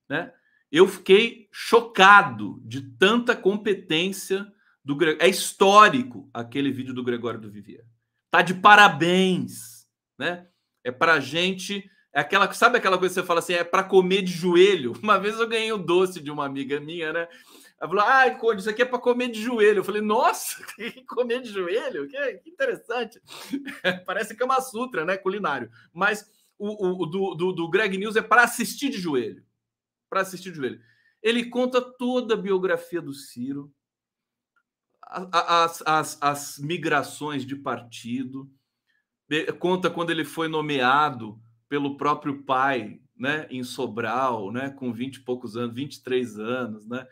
[0.07, 0.33] né?
[0.71, 4.51] Eu fiquei chocado de tanta competência
[4.83, 5.25] do Gregório.
[5.25, 7.85] É histórico aquele vídeo do Gregório do Vivier.
[8.31, 10.47] Tá de parabéns, né?
[10.83, 14.21] É para gente é aquela, sabe aquela coisa que você fala assim, é para comer
[14.21, 14.93] de joelho.
[15.01, 17.27] Uma vez eu ganhei um doce de uma amiga minha, né?
[17.81, 19.79] Ela falou: Ah, Conde, isso aqui é para comer de joelho.
[19.79, 20.63] Eu falei: Nossa,
[21.09, 22.07] comer de joelho?
[22.07, 23.19] Que, que interessante.
[24.05, 25.17] Parece que é uma sutra, né?
[25.17, 25.71] Culinário.
[25.91, 29.43] Mas o, o do, do, do Greg News é para assistir de joelho.
[30.07, 30.81] Para assistir de joelho.
[31.21, 33.73] Ele conta toda a biografia do Ciro,
[35.01, 38.51] as, as, as migrações de partido,
[39.57, 41.41] conta quando ele foi nomeado
[41.73, 47.07] pelo próprio pai, né, em Sobral, né, com 20 e poucos anos, 23 anos, né?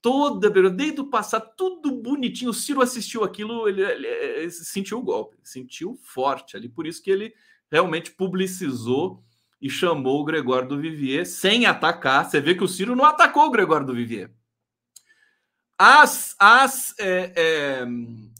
[0.00, 2.52] Toda, desde o passado, tudo bonitinho.
[2.52, 7.02] O Ciro assistiu aquilo, ele, ele, ele sentiu o golpe, sentiu forte ali, por isso
[7.02, 7.34] que ele
[7.68, 9.20] realmente publicizou
[9.60, 12.24] e chamou o Gregório do Vivier sem atacar.
[12.24, 14.30] Você vê que o Ciro não atacou o Gregório do Vivier.
[15.76, 17.86] As, as, é, é,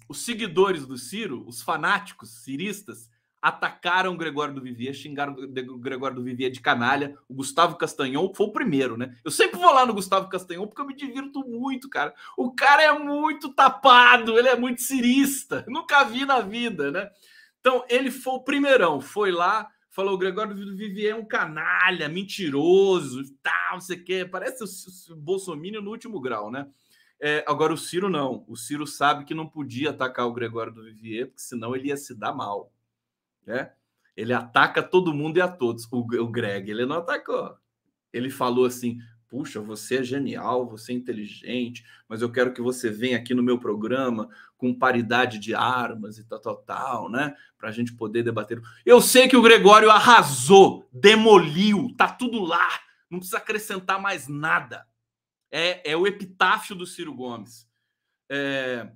[0.09, 3.11] os seguidores do Ciro, os fanáticos ciristas,
[3.45, 7.15] atacaram o Gregório do Vivier, xingaram o Gregório do Vivier de canalha.
[7.29, 9.19] O Gustavo Castanhon foi o primeiro, né?
[9.23, 12.15] Eu sempre vou lá no Gustavo Castanhon porque eu me divirto muito, cara.
[12.39, 15.63] O cara é muito tapado, ele é muito cirista.
[15.69, 17.11] Nunca vi na vida, né?
[17.61, 22.09] Então, ele foi o primeirão, foi lá, falou: o Gregório do Vivier é um canalha,
[22.09, 24.25] mentiroso, tal, não sei o quê.
[24.25, 24.65] Parece
[25.13, 26.67] o, Bolsonaro no último grau, né?
[27.21, 28.43] É, agora, o Ciro não.
[28.49, 31.97] O Ciro sabe que não podia atacar o Gregório do Vivier, porque senão ele ia
[31.99, 32.73] se dar mal
[33.47, 33.73] né?
[34.17, 35.87] Ele ataca todo mundo e a todos.
[35.91, 37.57] O, o Greg, ele não atacou.
[38.13, 38.99] Ele falou assim:
[39.35, 43.43] puxa, você é genial, você é inteligente, mas eu quero que você venha aqui no
[43.43, 47.35] meu programa com paridade de armas e tal, tal, tal, né?
[47.59, 48.63] Para a gente poder debater.
[48.87, 52.69] Eu sei que o Gregório arrasou, demoliu, tá tudo lá,
[53.11, 54.87] não precisa acrescentar mais nada.
[55.51, 57.69] É, é o epitáfio do Ciro Gomes.
[58.31, 58.89] É...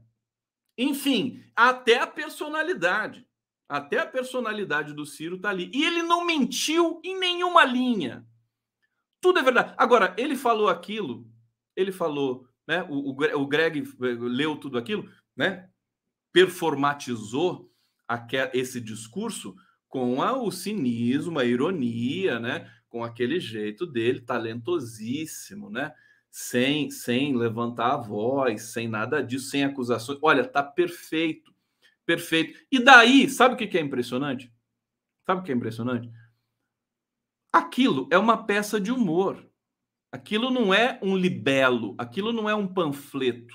[0.76, 3.27] Enfim, até a personalidade.
[3.68, 5.70] Até a personalidade do Ciro está ali.
[5.74, 8.26] E ele não mentiu em nenhuma linha.
[9.20, 9.74] Tudo é verdade.
[9.76, 11.26] Agora, ele falou aquilo,
[11.76, 12.82] ele falou, né?
[12.88, 15.68] O, o, Greg eh, leu tudo aquilo, né?
[16.32, 17.70] Performatizou
[18.54, 19.54] esse discurso
[19.86, 22.70] com a, o cinismo, a ironia, né?
[22.88, 25.92] Com aquele jeito dele, talentosíssimo, né?
[26.30, 30.18] Sem, sem levantar a voz, sem nada disso, sem acusações.
[30.22, 31.52] Olha, tá perfeito.
[32.08, 32.58] Perfeito.
[32.72, 34.50] E daí, sabe o que é impressionante?
[35.26, 36.10] Sabe o que é impressionante?
[37.52, 39.46] Aquilo é uma peça de humor.
[40.10, 43.54] Aquilo não é um libelo, aquilo não é um panfleto.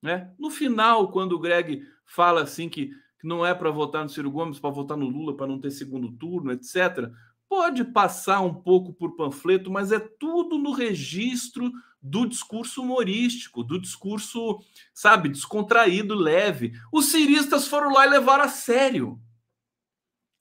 [0.00, 0.34] Né?
[0.38, 2.86] No final, quando o Greg fala assim que,
[3.20, 5.70] que não é para votar no Ciro Gomes, para votar no Lula, para não ter
[5.70, 7.12] segundo turno, etc.,
[7.50, 13.80] pode passar um pouco por panfleto, mas é tudo no registro do discurso humorístico, do
[13.80, 14.58] discurso,
[14.94, 16.72] sabe, descontraído, leve.
[16.92, 19.20] Os ciristas foram lá e levaram a sério.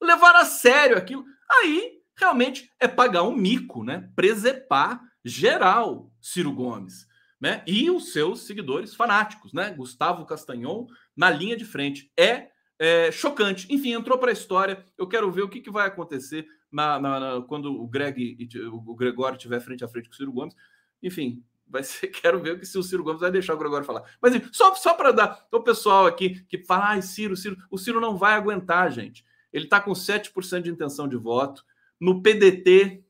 [0.01, 1.25] Levaram a sério aquilo.
[1.49, 4.09] Aí, realmente, é pagar um mico, né?
[4.15, 7.07] Presepar geral Ciro Gomes.
[7.39, 7.63] Né?
[7.67, 9.71] E os seus seguidores fanáticos, né?
[9.71, 12.11] Gustavo Castanhon na linha de frente.
[12.17, 13.67] É, é chocante.
[13.69, 14.83] Enfim, entrou para a história.
[14.97, 18.95] Eu quero ver o que, que vai acontecer na, na, na, quando o Greg o
[18.95, 20.55] Gregório estiver frente a frente com o Ciro Gomes.
[21.01, 24.03] Enfim, vai ser, quero ver se o Ciro Gomes vai deixar o Gregório falar.
[24.21, 27.99] Mas só, só para dar o pessoal aqui que fala, ai, Ciro, Ciro, o Ciro
[27.99, 29.25] não vai aguentar, gente.
[29.51, 31.65] Ele está com 7% de intenção de voto.
[31.99, 33.03] No PDT,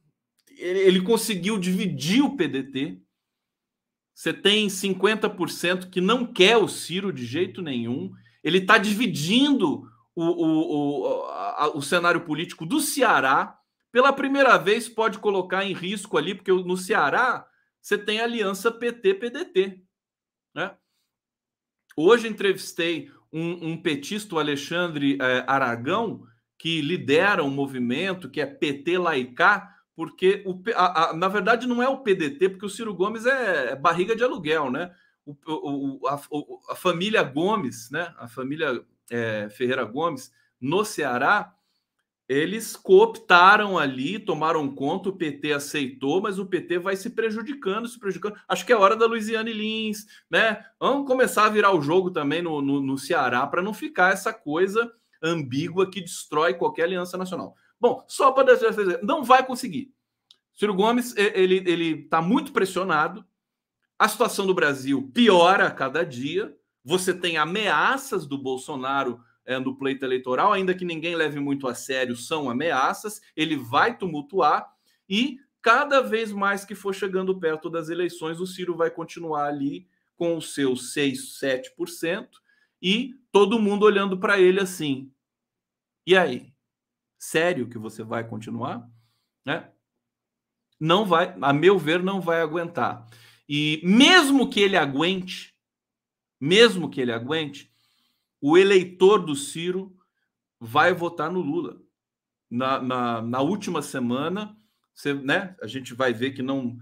[0.58, 3.00] ele, ele conseguiu dividir o PDT.
[4.14, 8.12] Você tem 50% que não quer o Ciro de jeito nenhum.
[8.44, 13.60] Ele está dividindo o, o, o, a, o cenário político do Ceará.
[13.92, 17.48] Pela primeira vez, pode colocar em risco ali, porque no Ceará
[17.82, 19.82] você tem a aliança PT-PDT.
[20.54, 20.76] Né?
[21.96, 26.26] Hoje entrevistei um, um petista, o Alexandre eh, Aragão,
[26.58, 31.82] que lidera um movimento que é PT Laicá, porque o, a, a, na verdade não
[31.82, 34.94] é o PDT, porque o Ciro Gomes é, é barriga de aluguel, né?
[35.26, 36.22] O, o, a,
[36.70, 38.14] a, família Gomes, né?
[38.18, 41.54] A família é, Ferreira Gomes, no Ceará,
[42.28, 47.98] eles cooptaram ali, tomaram conta, o PT aceitou, mas o PT vai se prejudicando, se
[47.98, 48.38] prejudicando.
[48.48, 50.66] Acho que é hora da Luiziane Lins, né?
[50.78, 54.34] Vamos começar a virar o jogo também no, no, no Ceará para não ficar essa
[54.34, 54.92] coisa
[55.24, 57.56] ambígua que destrói qualquer aliança nacional.
[57.80, 58.58] Bom, só para
[59.02, 59.94] não vai conseguir.
[60.54, 63.26] Ciro Gomes ele ele está muito pressionado.
[63.98, 66.56] A situação do Brasil piora a cada dia.
[66.84, 69.20] Você tem ameaças do Bolsonaro
[69.60, 73.22] no pleito eleitoral, ainda que ninguém leve muito a sério, são ameaças.
[73.36, 74.70] Ele vai tumultuar
[75.10, 79.88] e cada vez mais que for chegando perto das eleições, o Ciro vai continuar ali
[80.16, 82.28] com os seus 6, 7%
[82.82, 85.12] e todo mundo olhando para ele assim.
[86.06, 86.54] E aí?
[87.18, 88.90] Sério que você vai continuar?
[89.46, 89.70] Né?
[90.80, 93.08] Não vai, a meu ver, não vai aguentar.
[93.50, 95.56] E mesmo que ele aguente,
[96.40, 97.72] mesmo que ele aguente,
[98.42, 99.96] o eleitor do Ciro
[100.60, 101.82] vai votar no Lula.
[102.50, 104.58] Na, na, na última semana,
[104.94, 106.78] você, né, a gente vai ver que não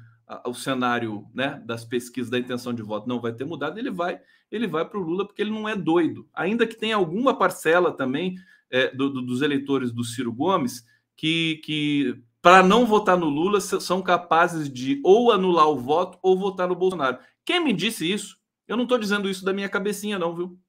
[0.46, 4.20] o cenário né, das pesquisas da intenção de voto não vai ter mudado, ele vai
[4.52, 6.28] ele vai para o Lula porque ele não é doido.
[6.34, 8.36] Ainda que tenha alguma parcela também
[8.70, 13.60] é, do, do, dos eleitores do Ciro Gomes que, que para não votar no Lula,
[13.60, 17.18] são capazes de ou anular o voto ou votar no Bolsonaro.
[17.44, 18.38] Quem me disse isso?
[18.68, 20.60] Eu não estou dizendo isso da minha cabecinha, não, viu?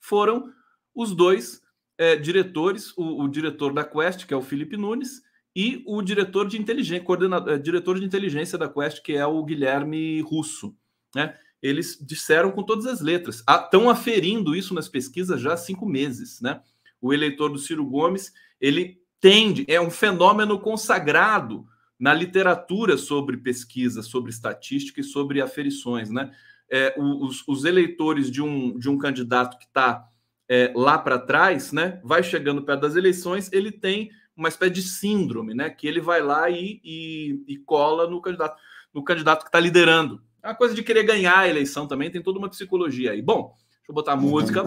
[0.00, 0.52] Foram
[0.94, 1.60] os dois
[1.98, 5.22] é, diretores, o, o, diretor da Quest, que é o Felipe Nunes,
[5.54, 9.44] e o diretor de inteligência, coordenador, é, diretor de inteligência da Quest, que é o
[9.44, 10.74] Guilherme Russo.
[11.14, 11.36] Né?
[11.62, 13.44] Eles disseram com todas as letras.
[13.48, 16.40] Estão aferindo isso nas pesquisas já há cinco meses.
[16.40, 16.60] Né?
[17.00, 21.66] O eleitor do Ciro Gomes, ele tende, é um fenômeno consagrado
[21.98, 26.32] na literatura sobre pesquisa, sobre estatística e sobre aferições, né?
[26.70, 30.04] É, os, os, eleitores de um, de um candidato que está
[30.48, 32.00] é, lá para trás, né?
[32.04, 35.68] Vai chegando perto das eleições, ele tem uma espécie de síndrome, né?
[35.68, 38.56] Que ele vai lá e, e, e cola no candidato,
[38.94, 40.22] no candidato que está liderando.
[40.42, 43.20] É uma coisa de querer ganhar a eleição também, tem toda uma psicologia aí.
[43.20, 44.64] Bom, deixa eu botar a música.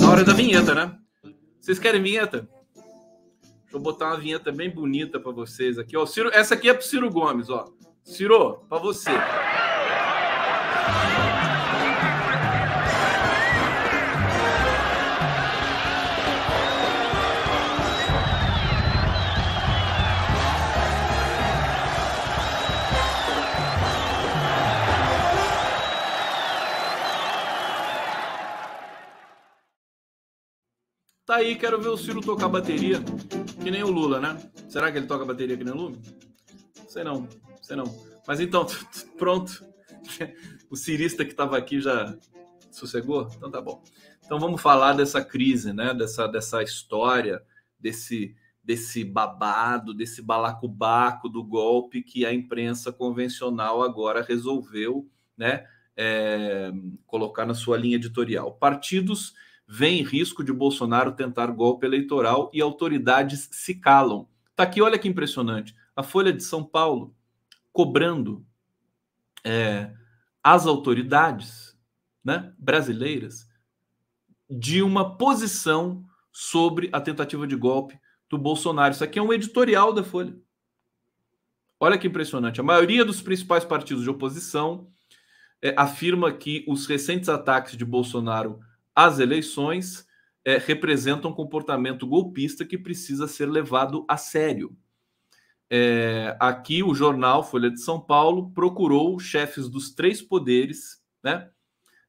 [0.00, 0.98] Na hora da vinheta, né?
[1.58, 2.48] Vocês querem vinheta?
[3.62, 5.96] Deixa eu botar uma vinheta bem bonita para vocês aqui.
[5.96, 7.64] Ó, Ciro, essa aqui é para Ciro Gomes, ó.
[8.04, 9.10] Ciro, para você.
[31.32, 33.00] Tá aí, quero ver o Ciro tocar bateria,
[33.62, 34.38] que nem o Lula, né?
[34.68, 35.98] Será que ele toca bateria que nem o Lula?
[36.86, 37.26] Sei não,
[37.62, 37.86] sei não.
[38.28, 38.66] Mas então,
[39.16, 39.64] pronto.
[40.68, 42.14] O cirista que estava aqui já
[42.70, 43.30] sossegou?
[43.34, 43.82] Então tá bom.
[44.22, 45.94] Então vamos falar dessa crise, né?
[45.94, 47.42] Dessa, dessa história,
[47.80, 55.64] desse, desse babado, desse balacobaco do golpe que a imprensa convencional agora resolveu, né?
[55.96, 56.70] É,
[57.06, 58.52] colocar na sua linha editorial.
[58.52, 59.32] Partidos
[59.74, 64.28] vem risco de Bolsonaro tentar golpe eleitoral e autoridades se calam.
[64.54, 65.74] Tá aqui, olha que impressionante.
[65.96, 67.16] A Folha de São Paulo
[67.72, 68.44] cobrando
[69.42, 69.90] é,
[70.44, 71.74] as autoridades
[72.22, 73.48] né, brasileiras
[74.48, 77.98] de uma posição sobre a tentativa de golpe
[78.28, 78.92] do Bolsonaro.
[78.92, 80.36] Isso aqui é um editorial da Folha.
[81.80, 82.60] Olha que impressionante.
[82.60, 84.92] A maioria dos principais partidos de oposição
[85.62, 88.60] é, afirma que os recentes ataques de Bolsonaro
[88.94, 90.06] as eleições
[90.44, 94.76] é, representam um comportamento golpista que precisa ser levado a sério.
[95.70, 101.48] É, aqui o jornal Folha de São Paulo procurou chefes dos três poderes, né?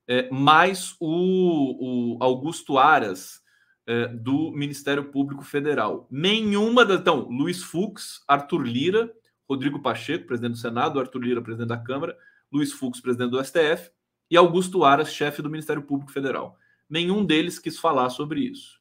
[0.06, 3.42] É, mais o, o, Augusto Aras
[3.88, 6.08] é, do Ministério Público Federal.
[6.12, 7.00] Nenhuma das.
[7.00, 9.14] Então, Luiz Fux, Arthur Lira,
[9.48, 12.18] Rodrigo Pacheco, presidente do Senado, Arthur Lira, presidente da Câmara,
[12.52, 13.92] Luiz Fux, presidente do STF,
[14.30, 16.58] e Augusto Aras, chefe do Ministério Público Federal
[16.94, 18.80] nenhum deles quis falar sobre isso.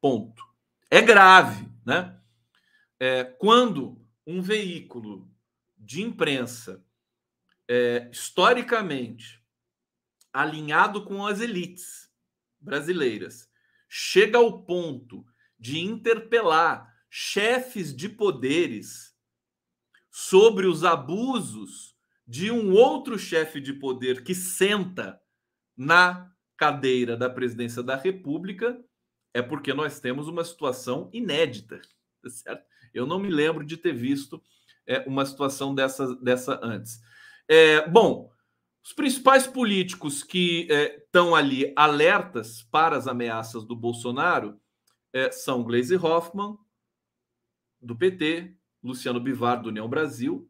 [0.00, 0.46] Ponto.
[0.88, 2.20] É grave, né?
[3.00, 5.28] É, quando um veículo
[5.76, 6.86] de imprensa
[7.68, 9.44] é, historicamente
[10.32, 12.08] alinhado com as elites
[12.60, 13.50] brasileiras
[13.88, 15.26] chega ao ponto
[15.58, 19.16] de interpelar chefes de poderes
[20.12, 25.20] sobre os abusos de um outro chefe de poder que senta
[25.76, 28.78] na cadeira da presidência da República,
[29.34, 31.80] é porque nós temos uma situação inédita,
[32.22, 32.64] tá certo?
[32.94, 34.42] Eu não me lembro de ter visto
[34.86, 37.00] é, uma situação dessa, dessa antes.
[37.48, 38.30] É, bom,
[38.82, 44.58] os principais políticos que estão é, ali alertas para as ameaças do Bolsonaro
[45.12, 46.56] é, são Gleisi Hoffmann,
[47.80, 50.48] do PT, Luciano Bivar, do União Brasil,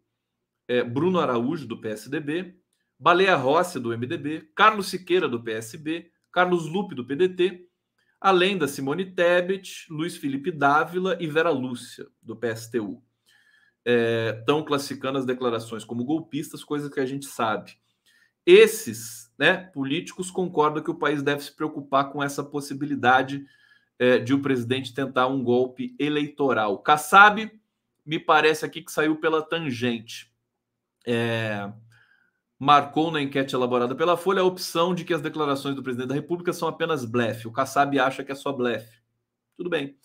[0.69, 2.61] é, Bruno Araújo, do PSDB,
[2.99, 7.67] Baleia Rossi, do MDB, Carlos Siqueira, do PSB, Carlos Lupe, do PDT,
[8.21, 13.03] além da Simone Tebet, Luiz Felipe Dávila e Vera Lúcia, do PSTU.
[13.85, 17.77] Estão é, classificando as declarações como golpistas, coisa que a gente sabe.
[18.45, 23.45] Esses né, políticos concordam que o país deve se preocupar com essa possibilidade
[23.99, 26.79] é, de o presidente tentar um golpe eleitoral.
[26.79, 27.51] Kassab,
[28.05, 30.33] me parece aqui que saiu pela tangente.
[31.07, 31.73] É,
[32.59, 36.15] marcou na enquete elaborada pela Folha a opção de que as declarações do presidente da
[36.15, 37.47] República são apenas blefe.
[37.47, 38.99] O Kassab acha que é só blefe.
[39.57, 39.97] Tudo bem.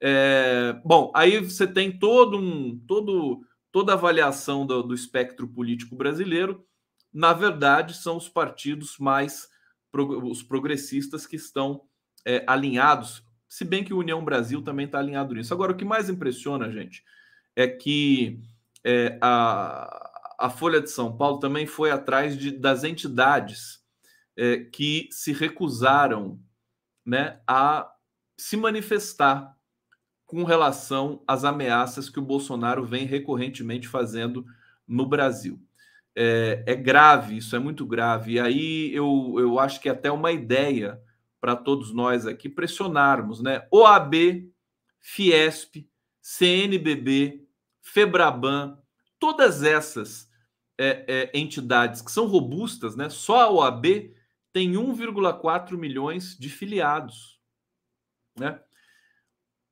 [0.00, 5.96] É, bom, aí você tem todo um, todo, toda a avaliação do, do espectro político
[5.96, 6.64] brasileiro.
[7.12, 9.48] Na verdade, são os partidos mais
[9.92, 11.82] os progressistas que estão
[12.24, 15.52] é, alinhados, se bem que o União Brasil também está alinhado nisso.
[15.54, 17.02] Agora, o que mais impressiona, gente,
[17.56, 18.38] é que
[18.84, 19.97] é, a,
[20.38, 23.82] a Folha de São Paulo também foi atrás de, das entidades
[24.36, 26.40] é, que se recusaram
[27.04, 27.90] né, a
[28.36, 29.56] se manifestar
[30.24, 34.46] com relação às ameaças que o Bolsonaro vem recorrentemente fazendo
[34.86, 35.60] no Brasil.
[36.14, 38.34] É, é grave, isso é muito grave.
[38.34, 41.00] E aí eu, eu acho que é até uma ideia
[41.40, 43.66] para todos nós aqui pressionarmos, né?
[43.72, 44.14] OAB,
[45.00, 45.88] Fiesp,
[46.20, 47.44] CNBB,
[47.80, 48.78] Febraban,
[49.18, 50.27] todas essas
[50.78, 53.10] é, é, entidades que são robustas, né?
[53.10, 54.14] Só a OAB
[54.52, 57.40] tem 1,4 milhões de filiados,
[58.38, 58.60] né?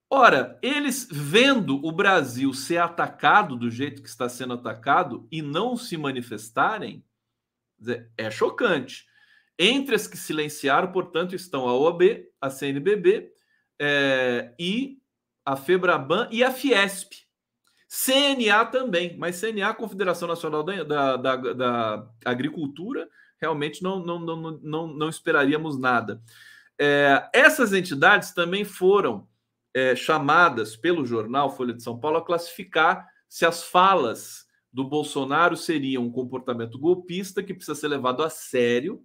[0.09, 5.77] Ora, eles vendo o Brasil ser atacado do jeito que está sendo atacado e não
[5.77, 7.05] se manifestarem,
[8.17, 9.05] é chocante.
[9.59, 13.33] Entre as que silenciaram, portanto, estão a OAB, a CNBB
[13.81, 14.99] é, e
[15.45, 17.26] a FEBRABAN e a Fiesp.
[17.89, 23.09] CNA também, mas CNA, Confederação Nacional da, da, da Agricultura,
[23.41, 26.21] realmente não, não, não, não, não esperaríamos nada.
[26.79, 29.27] É, essas entidades também foram
[29.73, 35.57] é, chamadas pelo jornal Folha de São Paulo a classificar se as falas do Bolsonaro
[35.57, 39.03] seriam um comportamento golpista que precisa ser levado a sério,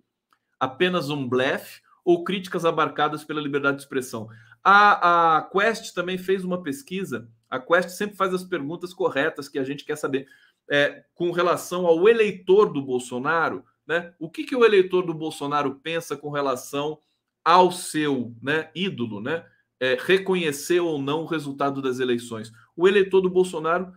[0.59, 4.27] apenas um blefe ou críticas abarcadas pela liberdade de expressão.
[4.63, 9.59] A, a Quest também fez uma pesquisa a Quest sempre faz as perguntas corretas que
[9.59, 10.25] a gente quer saber.
[10.69, 14.13] É, com relação ao eleitor do Bolsonaro, né?
[14.17, 16.99] O que, que o eleitor do Bolsonaro pensa com relação
[17.43, 19.45] ao seu né, ídolo, né?
[19.79, 22.53] É, reconhecer ou não o resultado das eleições.
[22.75, 23.91] O eleitor do Bolsonaro,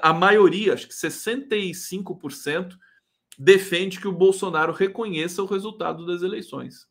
[0.00, 2.76] a maioria, acho que 65%,
[3.36, 6.86] defende que o Bolsonaro reconheça o resultado das eleições.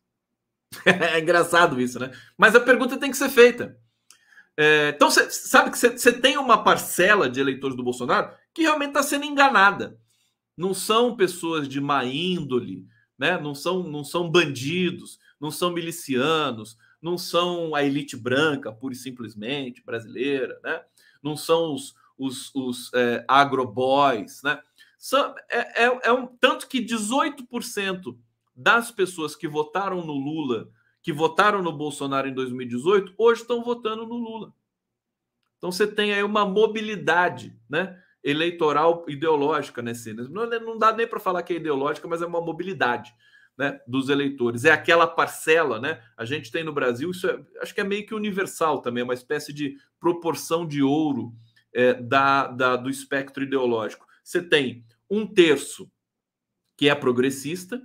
[0.85, 2.11] é engraçado isso, né?
[2.37, 3.77] Mas a pergunta tem que ser feita.
[4.55, 8.89] É, então, você sabe que você tem uma parcela de eleitores do Bolsonaro que realmente
[8.89, 9.97] está sendo enganada.
[10.55, 12.85] Não são pessoas de má índole,
[13.17, 13.39] né?
[13.39, 18.97] não, são, não são bandidos, não são milicianos, não são a elite branca, pura e
[18.97, 20.81] simplesmente, brasileira, né?
[21.21, 24.43] não são os, os, os é, agroboys.
[24.43, 24.59] Né?
[25.49, 28.15] É, é, é um, tanto que 18%
[28.55, 30.69] das pessoas que votaram no Lula
[31.03, 34.53] que votaram no Bolsonaro em 2018 hoje estão votando no Lula.
[35.57, 38.01] Então você tem aí uma mobilidade, né?
[38.23, 40.13] Eleitoral ideológica nesse.
[40.13, 43.13] Não, não dá nem para falar que é ideológica, mas é uma mobilidade
[43.57, 44.63] né, dos eleitores.
[44.63, 46.01] É aquela parcela, né?
[46.17, 49.03] A gente tem no Brasil, isso é, acho que é meio que universal também, é
[49.03, 51.33] uma espécie de proporção de ouro
[51.73, 54.05] é, da, da, do espectro ideológico.
[54.23, 55.91] Você tem um terço
[56.77, 57.81] que é progressista,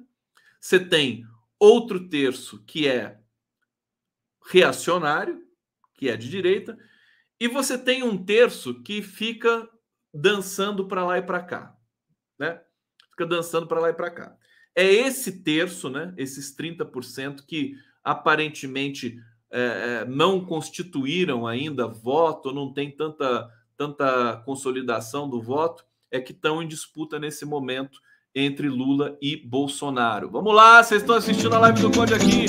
[0.61, 1.25] você tem
[1.59, 3.19] outro terço que é
[4.51, 5.43] reacionário,
[5.95, 6.79] que é de direita,
[7.41, 9.69] e você tem um terço que fica
[10.13, 11.77] dançando para lá e para cá,
[12.39, 12.61] né?
[13.11, 14.37] Fica dançando para lá e para cá.
[14.75, 16.15] É esse terço, né?
[16.17, 19.19] Esses 30% que aparentemente
[19.51, 26.33] é, é, não constituíram ainda voto, não tem tanta, tanta consolidação do voto, é que
[26.33, 28.01] estão em disputa nesse momento
[28.35, 30.31] entre Lula e Bolsonaro.
[30.31, 32.47] Vamos lá, vocês estão assistindo a live do Conde aqui.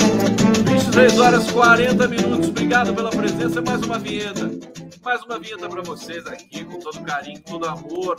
[0.65, 2.49] 23 horas 40 minutos.
[2.49, 3.61] Obrigado pela presença.
[3.61, 4.49] Mais uma vinheta.
[5.03, 8.17] Mais uma vinheta para vocês aqui, com todo carinho, todo amor.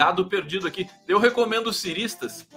[0.00, 0.88] Gado perdido aqui.
[1.06, 2.48] Eu recomendo os ciristas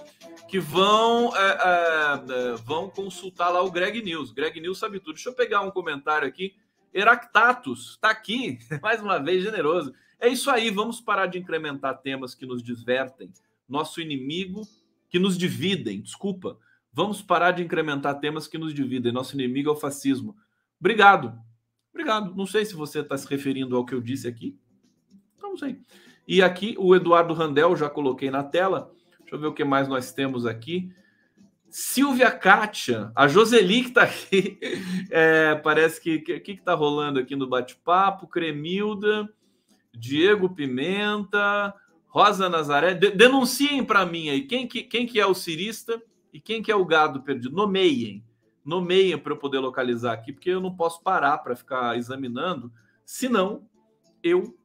[0.48, 4.32] que vão, é, é, é, vão consultar lá o Greg News.
[4.32, 5.16] Greg News sabe tudo.
[5.16, 6.54] Deixa eu pegar um comentário aqui.
[6.90, 9.92] Heractatus está aqui, mais uma vez generoso.
[10.18, 13.30] É isso aí, vamos parar de incrementar temas que nos divertem.
[13.68, 14.62] Nosso inimigo
[15.10, 16.58] que nos dividem, desculpa.
[16.94, 19.12] Vamos parar de incrementar temas que nos dividem.
[19.12, 20.34] Nosso inimigo é o fascismo.
[20.80, 21.38] Obrigado.
[21.92, 22.34] Obrigado.
[22.34, 24.58] Não sei se você está se referindo ao que eu disse aqui.
[25.38, 25.78] Não sei.
[26.26, 28.90] E aqui o Eduardo Randel, já coloquei na tela.
[29.20, 30.90] Deixa eu ver o que mais nós temos aqui.
[31.68, 34.58] Silvia Kátia, a Joseli que está aqui.
[35.10, 36.16] É, parece que.
[36.16, 38.26] O que está rolando aqui no bate-papo?
[38.26, 39.28] Cremilda,
[39.92, 41.74] Diego Pimenta,
[42.06, 42.94] Rosa Nazaré.
[42.94, 46.00] De, denunciem para mim aí quem que, quem que é o cirista
[46.32, 47.54] e quem que é o gado perdido.
[47.54, 48.24] Nomeiem.
[48.64, 52.72] Nomeiem para eu poder localizar aqui, porque eu não posso parar para ficar examinando,
[53.04, 53.68] senão
[54.22, 54.56] eu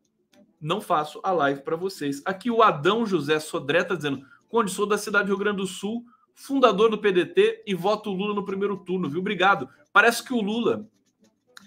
[0.62, 2.22] não faço a live para vocês.
[2.26, 5.68] Aqui o Adão José Sodré está dizendo: Conde, sou da cidade do Rio Grande do
[5.68, 6.03] Sul,
[6.34, 9.20] fundador do PDT e voto Lula no primeiro turno, viu?
[9.20, 9.70] Obrigado.
[9.93, 10.88] Parece que o Lula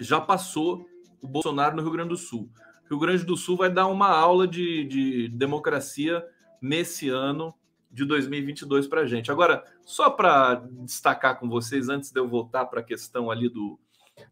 [0.01, 0.87] já passou
[1.21, 2.51] o Bolsonaro no Rio Grande do Sul.
[2.89, 6.25] Rio Grande do Sul vai dar uma aula de, de democracia
[6.61, 7.55] nesse ano
[7.91, 9.31] de 2022 para a gente.
[9.31, 13.79] Agora, só para destacar com vocês, antes de eu voltar para a questão ali do,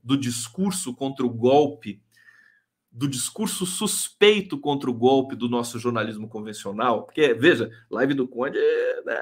[0.02, 2.00] do discurso contra o golpe
[2.90, 8.58] do discurso suspeito contra o golpe do nosso jornalismo convencional, porque veja, live do Conde
[9.04, 9.16] né,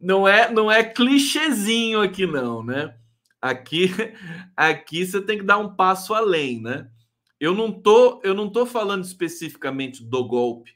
[0.00, 2.96] não é não é clichêzinho aqui não, né?
[3.40, 3.90] Aqui
[4.56, 6.90] aqui você tem que dar um passo além, né?
[7.38, 10.72] Eu não tô eu não tô falando especificamente do golpe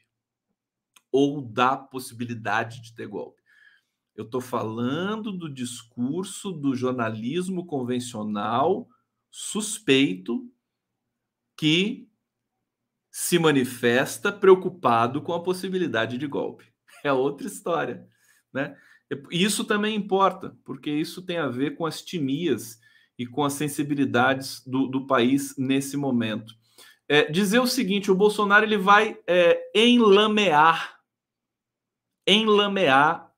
[1.11, 3.41] ou da possibilidade de ter golpe.
[4.15, 8.87] Eu estou falando do discurso do jornalismo convencional
[9.31, 10.45] suspeito
[11.59, 12.07] que
[13.11, 16.65] se manifesta preocupado com a possibilidade de golpe.
[17.01, 18.05] É outra história,
[18.53, 18.75] né?
[19.31, 22.77] Isso também importa, porque isso tem a ver com as timias
[23.17, 26.53] e com as sensibilidades do, do país nesse momento.
[27.07, 30.99] É, dizer o seguinte: o Bolsonaro ele vai é, enlamear,
[32.27, 33.33] enlamear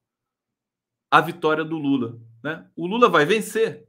[1.12, 2.20] a vitória do Lula.
[2.44, 2.68] Né?
[2.76, 3.88] O Lula vai vencer,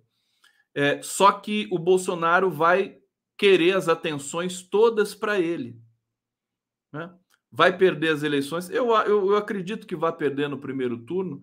[0.75, 3.02] é, só que o Bolsonaro vai
[3.43, 5.77] querer as atenções todas para ele.
[6.93, 7.13] Né?
[7.51, 8.71] Vai perder as eleições.
[8.71, 11.43] Eu, eu, eu acredito que vai perder no primeiro turno,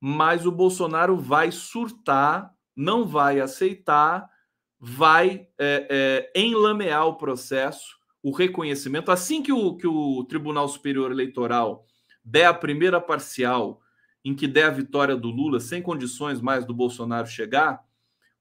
[0.00, 4.28] mas o Bolsonaro vai surtar, não vai aceitar,
[4.76, 9.12] vai é, é, enlamear o processo, o reconhecimento.
[9.12, 11.86] Assim que o, que o Tribunal Superior Eleitoral
[12.24, 13.80] der a primeira parcial,
[14.24, 17.85] em que der a vitória do Lula, sem condições mais do Bolsonaro chegar,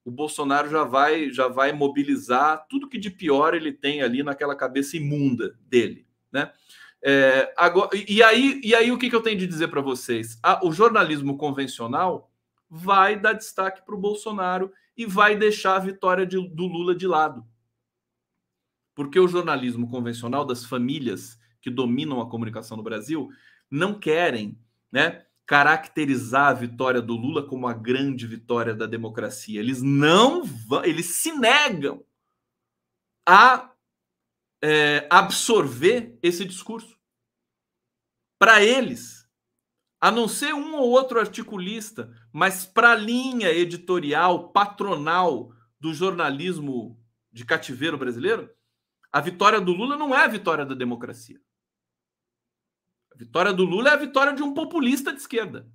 [0.06, 4.56] o Bolsonaro já vai já vai mobilizar tudo que de pior ele tem ali naquela
[4.56, 6.54] cabeça imunda dele, né?
[7.04, 10.40] É, agora, e aí e aí o que, que eu tenho de dizer para vocês?
[10.64, 12.32] o jornalismo convencional
[12.70, 17.08] vai dar destaque para o Bolsonaro e vai deixar a vitória de, do Lula de
[17.08, 17.46] lado,
[18.94, 23.30] porque o jornalismo convencional das famílias que dominam a comunicação no Brasil
[23.70, 24.58] não querem,
[24.92, 25.25] né?
[25.46, 29.60] Caracterizar a vitória do Lula como a grande vitória da democracia.
[29.60, 32.04] Eles não vão, eles se negam
[33.28, 33.72] a
[34.64, 36.98] é, absorver esse discurso.
[38.40, 39.30] Para eles,
[40.02, 47.00] a não ser um ou outro articulista, mas para a linha editorial, patronal do jornalismo
[47.32, 48.50] de cativeiro brasileiro,
[49.12, 51.40] a vitória do Lula não é a vitória da democracia.
[53.16, 55.66] A vitória do Lula é a vitória de um populista de esquerda.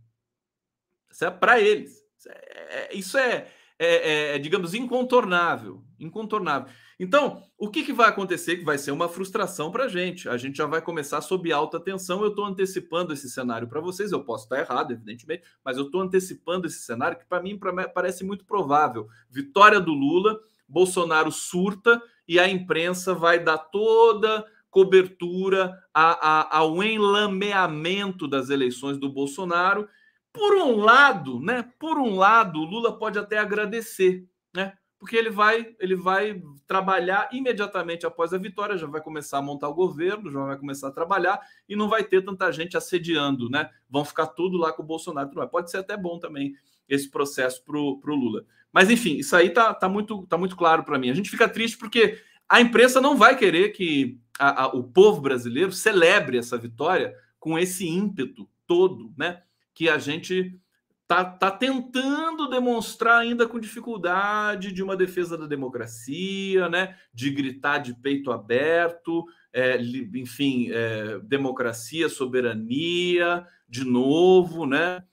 [1.11, 1.93] Isso é para eles.
[2.19, 5.83] Isso é, isso é, é, é, digamos, incontornável.
[5.99, 6.71] Incontornável.
[6.99, 8.59] Então, o que, que vai acontecer?
[8.59, 10.29] Que vai ser uma frustração para a gente.
[10.29, 12.23] A gente já vai começar sob alta tensão.
[12.23, 14.13] Eu estou antecipando esse cenário para vocês.
[14.13, 17.59] Eu posso estar errado, evidentemente, mas eu estou antecipando esse cenário que, para mim,
[17.95, 19.09] parece muito provável.
[19.31, 20.39] Vitória do Lula,
[20.69, 28.99] Bolsonaro surta e a imprensa vai dar toda cobertura a, a, ao enlameamento das eleições
[28.99, 29.89] do Bolsonaro.
[30.33, 31.69] Por um lado, né?
[31.79, 34.75] Por um lado, Lula pode até agradecer, né?
[34.99, 39.69] Porque ele vai, ele vai trabalhar imediatamente após a vitória, já vai começar a montar
[39.69, 43.71] o governo, já vai começar a trabalhar e não vai ter tanta gente assediando, né?
[43.89, 45.31] Vão ficar tudo lá com o Bolsonaro.
[45.49, 46.55] Pode ser até bom também
[46.89, 48.45] esse processo para o Lula.
[48.73, 51.11] Mas enfim, isso aí tá, tá, muito, tá muito claro para mim.
[51.11, 55.21] A gente fica triste porque a imprensa não vai querer que a, a, o povo
[55.21, 59.41] brasileiro celebre essa vitória com esse ímpeto todo, né?
[59.73, 60.59] Que a gente
[61.07, 66.99] tá, tá tentando demonstrar ainda com dificuldade de uma defesa da democracia, né?
[67.15, 69.81] De gritar de peito aberto, é,
[70.15, 75.05] enfim, é, democracia, soberania, de novo, né?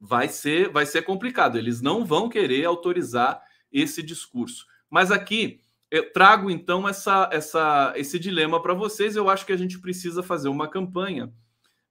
[0.00, 1.56] Vai ser, vai ser complicado.
[1.56, 4.66] Eles não vão querer autorizar esse discurso.
[4.90, 5.60] Mas aqui
[5.90, 9.16] eu trago então essa, essa, esse dilema para vocês.
[9.16, 11.32] Eu acho que a gente precisa fazer uma campanha,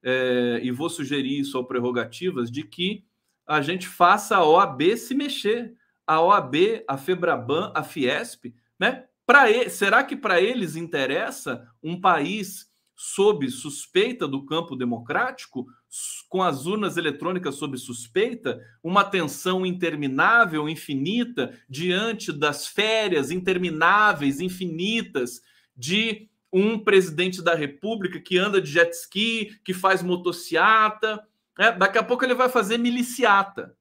[0.03, 3.03] é, e vou sugerir isso ao Prerrogativas, de que
[3.47, 5.73] a gente faça a OAB se mexer.
[6.05, 9.05] A OAB, a Febraban, a Fiesp, né?
[9.25, 15.67] Pra, será que para eles interessa um país sob suspeita do campo democrático,
[16.29, 25.41] com as urnas eletrônicas sob suspeita, uma tensão interminável, infinita, diante das férias intermináveis, infinitas,
[25.75, 31.21] de um presidente da República que anda de jet ski, que faz motociata.
[31.57, 31.73] Né?
[31.73, 33.75] Daqui a pouco ele vai fazer miliciata.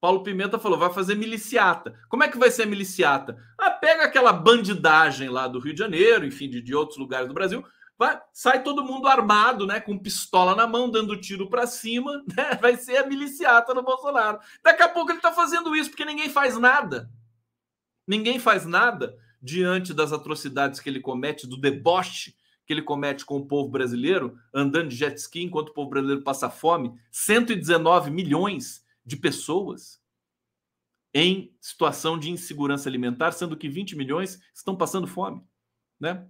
[0.00, 1.98] Paulo Pimenta falou: vai fazer miliciata.
[2.08, 3.36] Como é que vai ser miliciata?
[3.58, 7.34] Ah, pega aquela bandidagem lá do Rio de Janeiro, enfim, de, de outros lugares do
[7.34, 7.64] Brasil,
[7.98, 12.54] Vai, sai todo mundo armado, né, com pistola na mão, dando tiro para cima, né?
[12.60, 14.38] Vai ser a miliciata do Bolsonaro.
[14.62, 17.10] Daqui a pouco ele está fazendo isso porque ninguém faz nada.
[18.06, 22.36] Ninguém faz nada diante das atrocidades que ele comete, do deboche
[22.66, 26.22] que ele comete com o povo brasileiro, andando de jet ski enquanto o povo brasileiro
[26.22, 26.92] passa fome.
[27.12, 30.02] 119 milhões de pessoas
[31.14, 35.42] em situação de insegurança alimentar, sendo que 20 milhões estão passando fome,
[35.98, 36.28] né?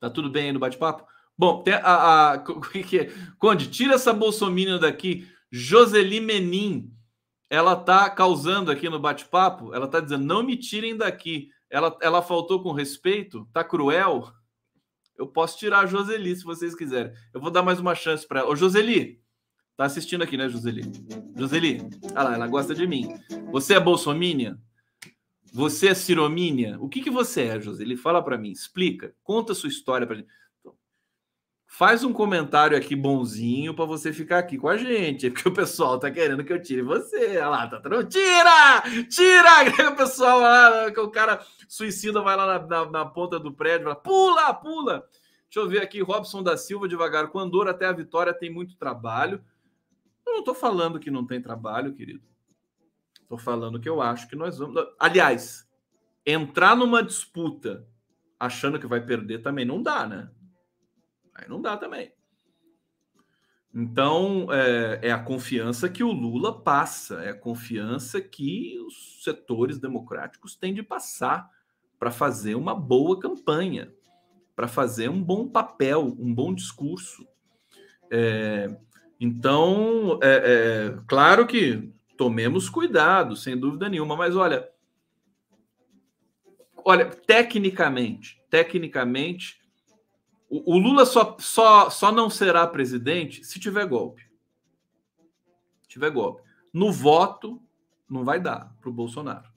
[0.00, 1.04] Tá tudo bem aí no bate-papo?
[1.36, 2.38] Bom, tem a, a,
[2.88, 3.12] que é?
[3.38, 5.28] Conde, tira essa bolsominion daqui.
[5.50, 6.92] Joseli Menin,
[7.48, 11.48] ela tá causando aqui no bate-papo, ela tá dizendo, não me tirem daqui.
[11.70, 14.30] Ela, ela faltou com respeito, tá cruel.
[15.16, 17.12] Eu posso tirar a Joseli se vocês quiserem.
[17.32, 18.50] Eu vou dar mais uma chance para ela.
[18.50, 19.20] Ô, Joseli,
[19.76, 20.82] tá assistindo aqui, né, Joseli?
[21.36, 21.80] Joseli,
[22.14, 23.08] olha lá, ela gosta de mim.
[23.50, 24.56] Você é bolsominion?
[25.52, 26.76] Você é ciromínia?
[26.80, 27.82] O que, que você é, José?
[27.82, 30.28] Ele fala para mim, explica, conta sua história para gente.
[30.60, 30.74] Então,
[31.66, 35.98] faz um comentário aqui bonzinho para você ficar aqui com a gente, porque o pessoal
[35.98, 37.38] tá querendo que eu tire você.
[37.38, 37.80] Olha lá, tá.
[38.04, 38.82] Tira!
[39.08, 39.88] Tira!
[39.92, 43.96] O pessoal lá, o cara suicida vai lá na, na, na ponta do prédio, fala,
[43.96, 45.08] pula, pula.
[45.50, 47.28] Deixa eu ver aqui, Robson da Silva, devagar.
[47.28, 49.42] Com Andor até a vitória tem muito trabalho.
[50.26, 52.22] Eu não tô falando que não tem trabalho, querido.
[53.28, 54.82] Estou falando que eu acho que nós vamos.
[54.98, 55.68] Aliás,
[56.24, 57.86] entrar numa disputa
[58.40, 60.30] achando que vai perder também não dá, né?
[61.34, 62.10] Aí não dá também.
[63.74, 69.78] Então, é, é, a confiança que o Lula passa, é a confiança que os setores
[69.78, 71.50] democráticos têm de passar
[71.98, 73.92] para fazer uma boa campanha,
[74.56, 77.28] para fazer um bom papel, um bom discurso.
[78.10, 78.74] É,
[79.20, 84.16] então, é, é claro que tomemos cuidado, sem dúvida nenhuma.
[84.16, 84.68] Mas olha,
[86.84, 89.60] olha, tecnicamente, tecnicamente,
[90.50, 94.28] o, o Lula só, só, só não será presidente se tiver golpe.
[95.82, 96.42] Se tiver golpe.
[96.74, 97.62] No voto,
[98.10, 99.48] não vai dar para o Bolsonaro.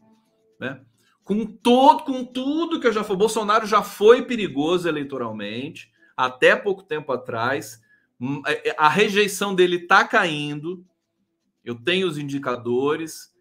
[0.59, 0.79] Né?
[1.23, 6.83] Com, todo, com tudo que eu já falei, Bolsonaro já foi perigoso eleitoralmente, até pouco
[6.83, 7.81] tempo atrás.
[8.19, 10.85] Hum, é, é, a rejeição dele está caindo,
[11.63, 13.33] eu tenho os indicadores.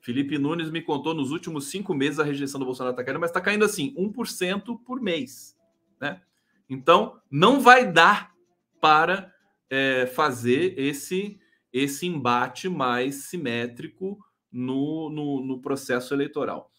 [0.00, 3.30] Felipe Nunes me contou nos últimos cinco meses a rejeição do Bolsonaro está caindo, mas
[3.30, 5.56] está caindo assim, 1% por mês.
[6.00, 6.20] Né?
[6.68, 8.32] Então, não vai dar
[8.80, 9.32] para
[9.68, 11.38] é, fazer esse,
[11.72, 14.18] esse embate mais simétrico
[14.50, 16.70] no, no, no processo eleitoral.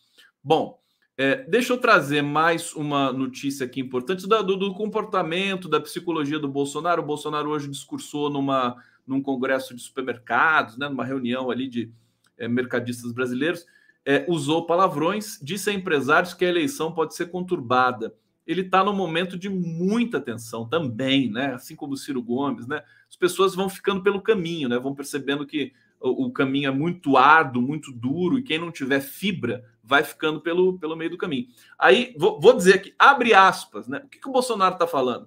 [0.44, 0.80] Bom,
[1.18, 6.48] é, deixa eu trazer mais uma notícia aqui importante do, do, comportamento, da psicologia do
[6.48, 7.02] Bolsonaro.
[7.02, 11.92] O Bolsonaro hoje discursou numa, num congresso de supermercados, né, numa reunião ali de
[12.38, 13.66] é, mercadistas brasileiros,
[14.06, 18.16] é, usou palavrões, disse a empresários que a eleição pode ser conturbada.
[18.48, 21.54] Ele está num momento de muita tensão também, né?
[21.54, 22.82] Assim como o Ciro Gomes, né?
[23.08, 24.80] As pessoas vão ficando pelo caminho, né?
[24.80, 29.02] Vão percebendo que o, o caminho é muito árduo, muito duro, e quem não tiver
[29.02, 31.48] fibra vai ficando pelo, pelo meio do caminho.
[31.78, 34.02] Aí, vou, vou dizer aqui, abre aspas, né?
[34.04, 35.26] O que, que o Bolsonaro está falando?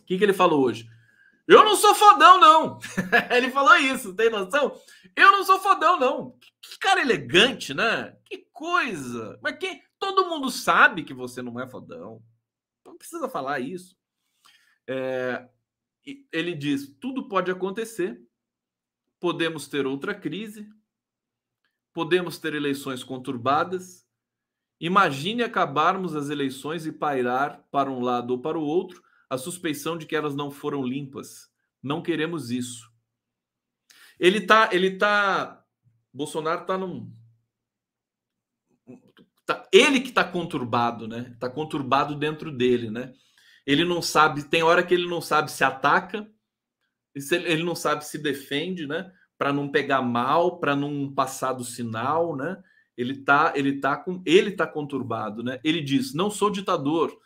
[0.00, 0.88] O que, que ele falou hoje?
[1.46, 2.78] Eu não sou fodão, não.
[3.30, 4.80] Ele falou isso, tem noção?
[5.14, 6.36] Eu não sou fodão, não.
[6.60, 8.16] Que cara elegante, né?
[8.24, 9.38] Que coisa.
[9.40, 9.82] Mas quem?
[9.98, 12.20] Todo mundo sabe que você não é fodão.
[12.84, 13.96] Não precisa falar isso.
[14.88, 15.48] É...
[16.32, 18.20] Ele diz: tudo pode acontecer.
[19.20, 20.68] Podemos ter outra crise.
[21.92, 24.04] Podemos ter eleições conturbadas.
[24.80, 29.96] Imagine acabarmos as eleições e pairar para um lado ou para o outro a suspeição
[29.96, 31.50] de que elas não foram limpas.
[31.82, 32.90] Não queremos isso.
[34.18, 35.62] Ele tá, ele tá,
[36.12, 37.12] Bolsonaro tá num
[39.46, 41.36] tá, ele que tá conturbado, né?
[41.38, 43.14] Tá conturbado dentro dele, né?
[43.66, 46.28] Ele não sabe, tem hora que ele não sabe se ataca,
[47.14, 49.10] ele não sabe se defende, né?
[49.38, 52.62] Para não pegar mal, para não passar do sinal, né?
[52.96, 55.60] Ele tá, ele tá com, ele tá conturbado, né?
[55.62, 57.16] Ele diz: "Não sou ditador,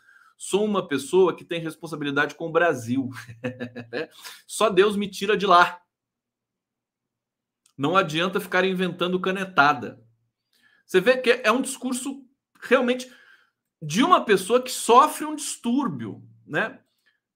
[0.42, 3.10] sou uma pessoa que tem responsabilidade com o Brasil.
[4.46, 5.82] Só Deus me tira de lá.
[7.76, 10.02] Não adianta ficar inventando canetada.
[10.86, 12.26] Você vê que é um discurso
[12.58, 13.12] realmente
[13.82, 16.80] de uma pessoa que sofre um distúrbio, né?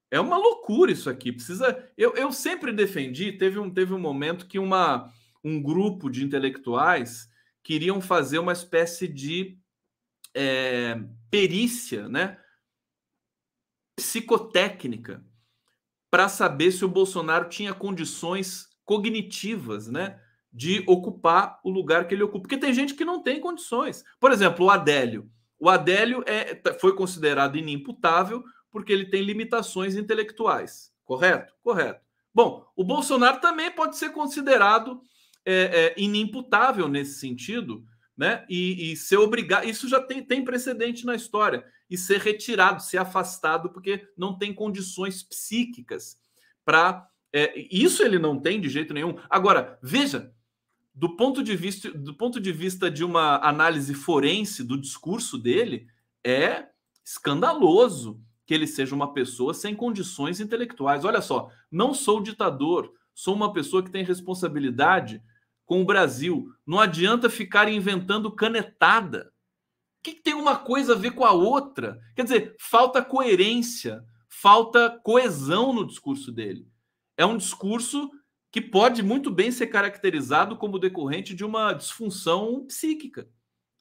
[0.09, 1.31] É uma loucura isso aqui.
[1.31, 1.87] Precisa.
[1.95, 3.33] Eu, eu sempre defendi.
[3.33, 7.29] Teve um, teve um momento que uma, um grupo de intelectuais
[7.61, 9.59] queriam fazer uma espécie de
[10.33, 10.99] é,
[11.29, 12.39] perícia, né?
[13.95, 15.23] Psicotécnica
[16.11, 20.19] para saber se o Bolsonaro tinha condições cognitivas, né,
[20.51, 22.41] de ocupar o lugar que ele ocupa.
[22.41, 24.03] Porque tem gente que não tem condições.
[24.19, 25.29] Por exemplo, o Adélio.
[25.59, 30.91] O Adélio é, foi considerado inimputável porque ele tem limitações intelectuais.
[31.03, 31.53] Correto?
[31.61, 32.01] Correto.
[32.33, 35.01] Bom, o Bolsonaro também pode ser considerado
[35.45, 37.83] é, é, inimputável nesse sentido,
[38.17, 38.45] né?
[38.49, 39.67] E, e ser obrigado.
[39.67, 44.53] Isso já tem, tem precedente na história e ser retirado, ser afastado, porque não tem
[44.53, 46.17] condições psíquicas
[46.63, 47.07] para.
[47.31, 49.17] É, isso ele não tem de jeito nenhum.
[49.29, 50.33] Agora, veja,
[50.93, 55.87] do ponto de vista, do ponto de vista de uma análise forense do discurso dele,
[56.23, 56.67] é
[57.03, 61.03] escandaloso que ele seja uma pessoa sem condições intelectuais.
[61.03, 65.21] Olha só, não sou ditador, sou uma pessoa que tem responsabilidade
[65.65, 66.47] com o Brasil.
[66.65, 69.33] Não adianta ficar inventando canetada
[70.05, 71.99] que, que tem uma coisa a ver com a outra?
[72.15, 76.67] Quer dizer, falta coerência, falta coesão no discurso dele.
[77.17, 78.11] É um discurso
[78.51, 83.27] que pode muito bem ser caracterizado como decorrente de uma disfunção psíquica.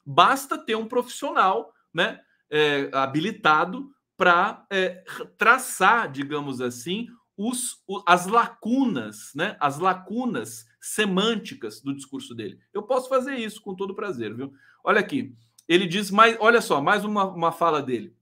[0.04, 2.20] Basta ter um profissional né,
[2.50, 5.04] é, habilitado para é,
[5.36, 7.06] traçar, digamos assim,
[7.36, 12.58] os, as lacunas, né, as lacunas semânticas do discurso dele.
[12.72, 14.52] Eu posso fazer isso com todo prazer, viu?
[14.82, 15.34] Olha aqui,
[15.68, 18.14] ele diz mais, olha só, mais uma, uma fala dele.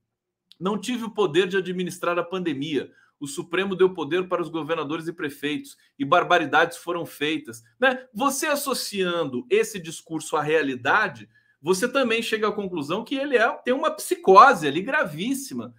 [0.58, 2.90] Não tive o poder de administrar a pandemia.
[3.18, 7.62] O Supremo deu poder para os governadores e prefeitos e barbaridades foram feitas.
[7.80, 8.06] Né?
[8.12, 11.28] Você associando esse discurso à realidade,
[11.60, 15.74] você também chega à conclusão que ele é, tem uma psicose ali gravíssima.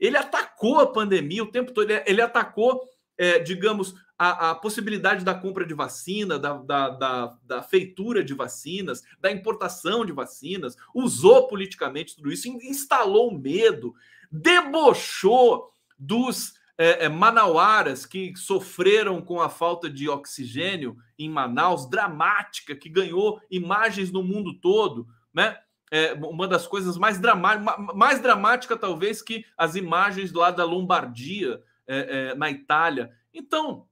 [0.00, 2.82] Ele atacou a pandemia o tempo todo, ele, ele atacou,
[3.16, 8.34] é, digamos, a, a, possibilidade da compra de vacina, da, da, da, da, feitura de
[8.34, 13.94] vacinas, da importação de vacinas, usou politicamente tudo isso, instalou medo,
[14.30, 22.76] debochou dos é, é, manauaras que sofreram com a falta de oxigênio em Manaus, dramática,
[22.76, 25.56] que ganhou imagens no mundo todo, né?
[25.90, 31.60] É uma das coisas mais dramáticas, mais dramática talvez que as imagens lá da Lombardia,
[31.86, 33.10] é, é, na Itália.
[33.34, 33.88] Então,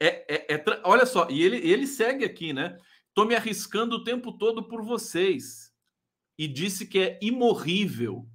[0.00, 2.78] é, é, é, olha só, e ele, ele segue aqui, né?
[3.08, 5.72] Estou me arriscando o tempo todo por vocês.
[6.36, 8.26] E disse que é imorrível.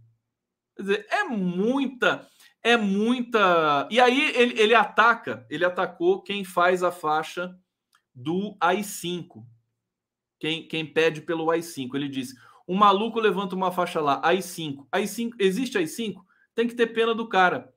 [0.75, 2.27] Quer dizer, é muita,
[2.63, 3.87] é muita.
[3.91, 7.53] E aí ele, ele ataca, ele atacou quem faz a faixa
[8.15, 9.45] do AI5.
[10.39, 11.95] Quem, quem pede pelo AI5.
[11.95, 12.35] Ele disse:
[12.65, 14.87] um maluco levanta uma faixa lá, AI5.
[14.93, 16.15] AI5, existe AI5?
[16.55, 17.73] Tem que ter pena do cara.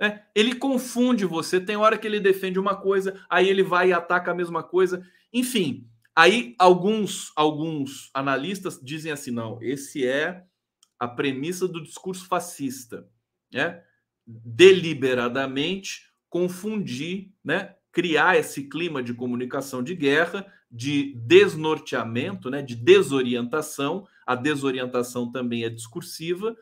[0.00, 1.60] É, ele confunde você.
[1.60, 5.06] Tem hora que ele defende uma coisa, aí ele vai e ataca a mesma coisa.
[5.32, 10.44] Enfim, aí alguns alguns analistas dizem assim: não, esse é
[10.98, 13.08] a premissa do discurso fascista,
[13.52, 13.82] né?
[14.26, 17.74] Deliberadamente confundir, né?
[17.92, 22.62] Criar esse clima de comunicação de guerra, de desnorteamento, né?
[22.62, 24.06] De desorientação.
[24.26, 26.56] A desorientação também é discursiva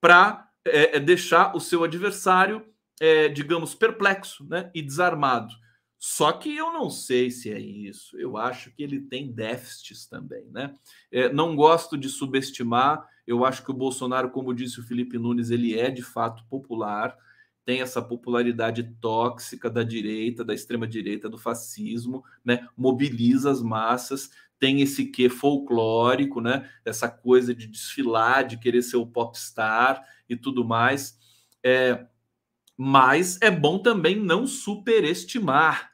[0.00, 5.54] para é, é deixar o seu adversário é, digamos, perplexo né, e desarmado.
[6.04, 8.18] Só que eu não sei se é isso.
[8.18, 10.74] Eu acho que ele tem déficits também, né?
[11.12, 13.06] É, não gosto de subestimar.
[13.24, 17.16] Eu acho que o Bolsonaro, como disse o Felipe Nunes, ele é de fato popular.
[17.64, 22.66] Tem essa popularidade tóxica da direita, da extrema direita, do fascismo, né?
[22.76, 24.28] Mobiliza as massas.
[24.58, 26.68] Tem esse quê folclórico, né?
[26.84, 31.16] Essa coisa de desfilar, de querer ser o popstar e tudo mais.
[31.62, 32.06] É,
[32.76, 35.90] mas é bom também não superestimar.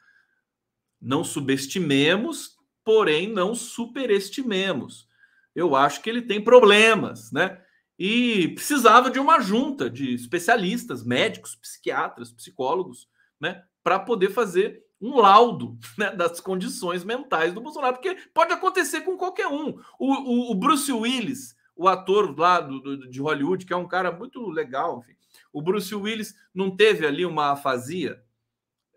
[1.01, 5.07] Não subestimemos, porém não superestimemos.
[5.55, 7.61] Eu acho que ele tem problemas, né?
[7.97, 13.09] E precisava de uma junta de especialistas, médicos, psiquiatras, psicólogos,
[13.39, 19.01] né, para poder fazer um laudo né, das condições mentais do Bolsonaro, porque pode acontecer
[19.01, 19.79] com qualquer um.
[19.99, 23.87] O, o, o Bruce Willis, o ator lá do, do, de Hollywood, que é um
[23.87, 25.18] cara muito legal, enfim,
[25.51, 28.23] o Bruce Willis não teve ali uma afasia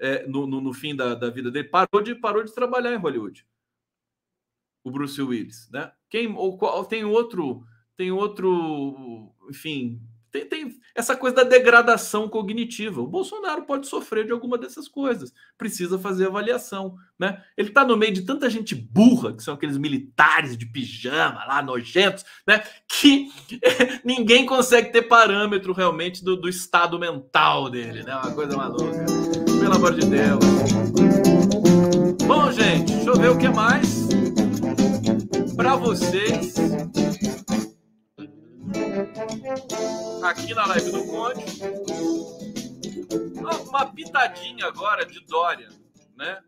[0.01, 2.99] é, no, no, no, fim da, da, vida dele, parou de, parou de trabalhar em
[2.99, 3.47] Hollywood.
[4.83, 5.93] o Bruce Willis, né?
[6.11, 7.65] Quem ou qual, tem outro,
[7.97, 10.03] tem outro, enfim,
[10.33, 13.03] tem, tem, essa coisa da degradação cognitiva.
[13.03, 15.31] O Bolsonaro pode sofrer de alguma dessas coisas.
[15.59, 17.43] Precisa fazer avaliação, né?
[17.55, 21.63] Ele está no meio de tanta gente burra, que são aqueles militares de pijama lá,
[21.63, 22.65] nojentos, né?
[22.89, 23.29] Que
[24.03, 28.17] ninguém consegue ter parâmetro realmente do, do estado mental dele, né?
[28.17, 29.05] Uma coisa maluca.
[29.61, 30.45] Pelo amor de Deus.
[32.27, 34.09] Bom, gente, deixa eu ver o que mais
[35.55, 36.55] para vocês
[40.23, 41.45] aqui na live do Conde.
[43.69, 45.69] Uma pitadinha agora de Dória,
[46.17, 46.43] né?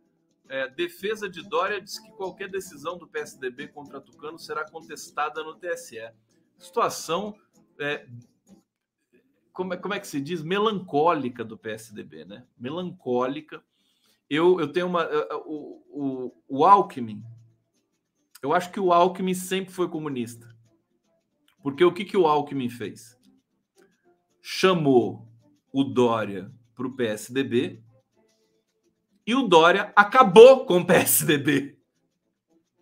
[0.48, 5.54] É, defesa de Dória diz que qualquer decisão do PSDB contra Tucano será contestada no
[5.54, 6.12] TSE.
[6.58, 7.34] Situação,
[7.80, 8.06] é,
[9.52, 10.42] como, é, como é que se diz?
[10.42, 12.46] Melancólica do PSDB, né?
[12.58, 13.62] Melancólica.
[14.28, 15.06] Eu, eu tenho uma.
[15.46, 17.22] O, o, o Alckmin,
[18.42, 20.53] eu acho que o Alckmin sempre foi comunista.
[21.64, 23.18] Porque o que, que o Alckmin fez?
[24.42, 25.26] Chamou
[25.72, 27.82] o Dória para o PSDB
[29.26, 31.78] e o Dória acabou com o PSDB.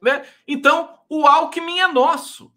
[0.03, 0.27] Né?
[0.49, 2.53] Então, o Alckmin é nosso.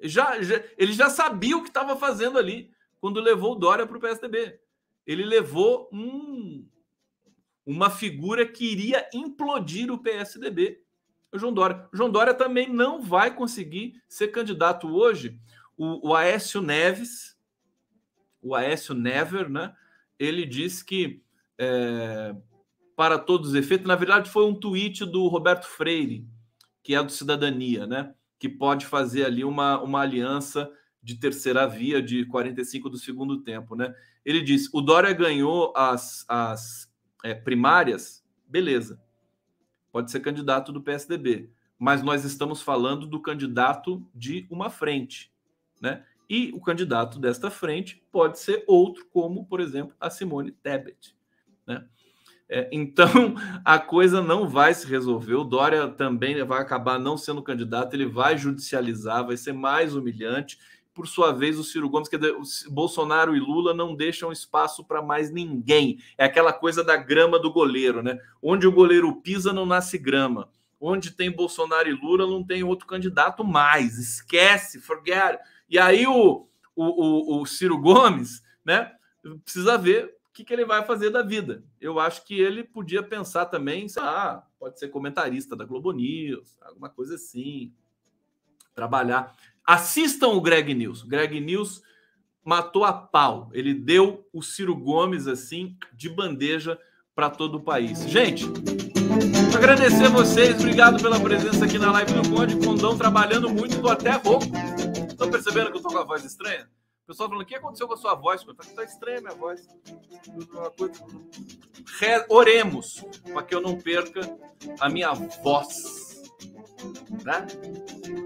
[0.00, 2.70] Já, já, ele já sabia o que estava fazendo ali
[3.00, 4.60] quando levou o Dória para o PSDB.
[5.04, 6.64] Ele levou um,
[7.66, 10.80] uma figura que iria implodir o PSDB
[11.32, 11.88] o João Dória.
[11.92, 15.38] O João Dória também não vai conseguir ser candidato hoje.
[15.76, 17.36] O, o Aécio Neves,
[18.42, 19.74] o Aécio Never, né?
[20.18, 21.22] Ele disse que,
[21.58, 22.34] é,
[22.96, 26.26] para todos os efeitos, na verdade foi um tweet do Roberto Freire,
[26.82, 28.14] que é do Cidadania, né?
[28.38, 30.70] Que pode fazer ali uma, uma aliança
[31.02, 33.94] de terceira via de 45 do segundo tempo, né?
[34.24, 36.92] Ele disse: o Dória ganhou as, as
[37.24, 39.00] é, primárias, beleza
[39.92, 45.32] pode ser candidato do PSDB, mas nós estamos falando do candidato de uma frente,
[45.80, 46.04] né?
[46.28, 51.16] E o candidato desta frente pode ser outro, como, por exemplo, a Simone Tebet,
[51.66, 51.84] né?
[52.48, 53.06] É, então,
[53.64, 55.34] a coisa não vai se resolver.
[55.34, 60.58] O Dória também vai acabar não sendo candidato, ele vai judicializar, vai ser mais humilhante
[61.00, 62.18] por sua vez, o Ciro Gomes, que
[62.68, 65.98] Bolsonaro e Lula não deixam espaço para mais ninguém.
[66.18, 68.18] É aquela coisa da grama do goleiro, né?
[68.42, 70.50] Onde o goleiro pisa, não nasce grama.
[70.78, 73.96] Onde tem Bolsonaro e Lula, não tem outro candidato mais.
[73.96, 75.38] Esquece, forget.
[75.70, 76.46] E aí o,
[76.76, 78.92] o, o, o Ciro Gomes, né?
[79.42, 81.64] Precisa ver o que, que ele vai fazer da vida.
[81.80, 86.58] Eu acho que ele podia pensar também, sei lá, pode ser comentarista da Globo News,
[86.60, 87.72] alguma coisa assim.
[88.74, 89.34] Trabalhar.
[89.70, 91.04] Assistam o Greg News.
[91.04, 91.80] Greg News
[92.44, 93.48] matou a pau.
[93.52, 96.76] Ele deu o Ciro Gomes assim de bandeja
[97.14, 98.00] para todo o país.
[98.08, 98.46] Gente,
[99.56, 102.56] agradecer a vocês, obrigado pela presença aqui na live do Conde.
[102.66, 104.46] Condão trabalhando muito, tô até rouco.
[105.08, 106.68] Estão percebendo que eu tô com a voz estranha?
[107.04, 108.44] O pessoal falando, o que aconteceu com a sua voz?
[108.62, 109.68] Está estranha a minha voz.
[112.28, 114.20] Oremos para que eu não perca
[114.80, 116.09] a minha voz.
[117.24, 117.46] Né?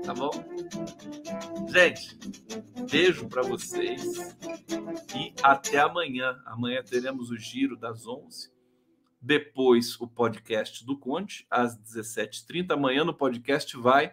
[0.04, 0.30] Tá bom?
[1.68, 2.18] Gente,
[2.90, 4.36] beijo para vocês
[5.14, 6.40] e até amanhã.
[6.46, 8.52] Amanhã teremos o giro das 11.
[9.20, 12.72] Depois o podcast do Conte, às 17h30.
[12.72, 14.12] Amanhã no podcast vai.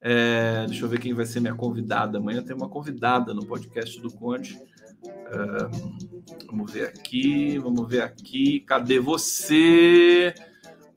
[0.00, 2.18] É, deixa eu ver quem vai ser minha convidada.
[2.18, 4.60] Amanhã tem uma convidada no podcast do Conte.
[5.06, 8.60] É, vamos ver aqui, vamos ver aqui.
[8.60, 10.34] Cadê você?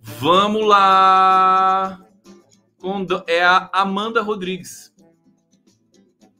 [0.01, 2.06] Vamos lá!
[3.27, 4.93] É a Amanda Rodrigues,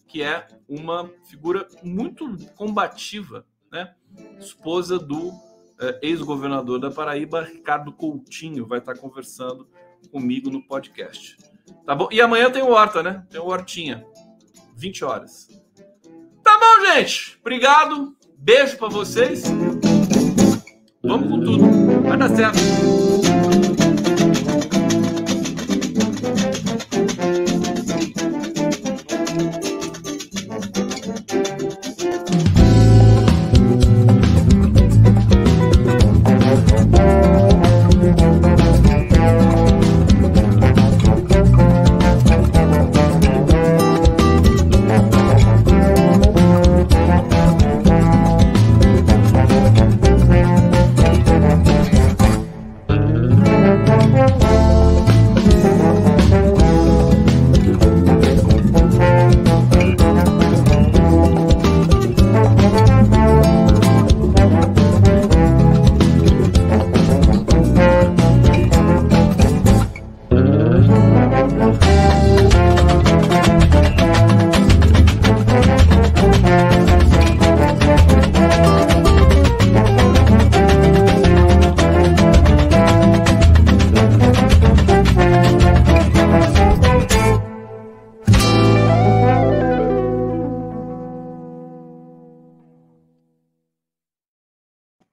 [0.08, 3.94] que é uma figura muito combativa, né?
[4.40, 5.32] Esposa do
[5.80, 9.68] é, ex-governador da Paraíba, Ricardo Coutinho, vai estar conversando
[10.12, 11.38] comigo no podcast.
[11.86, 12.08] Tá bom?
[12.12, 13.26] E amanhã tem o Horta, né?
[13.30, 14.06] Tem o Hortinha.
[14.76, 15.48] 20 horas.
[16.44, 17.38] Tá bom, gente.
[17.42, 18.16] Obrigado.
[18.38, 19.44] Beijo para vocês.
[21.04, 22.02] Vamos com tudo.
[22.04, 23.07] Vai dar certo.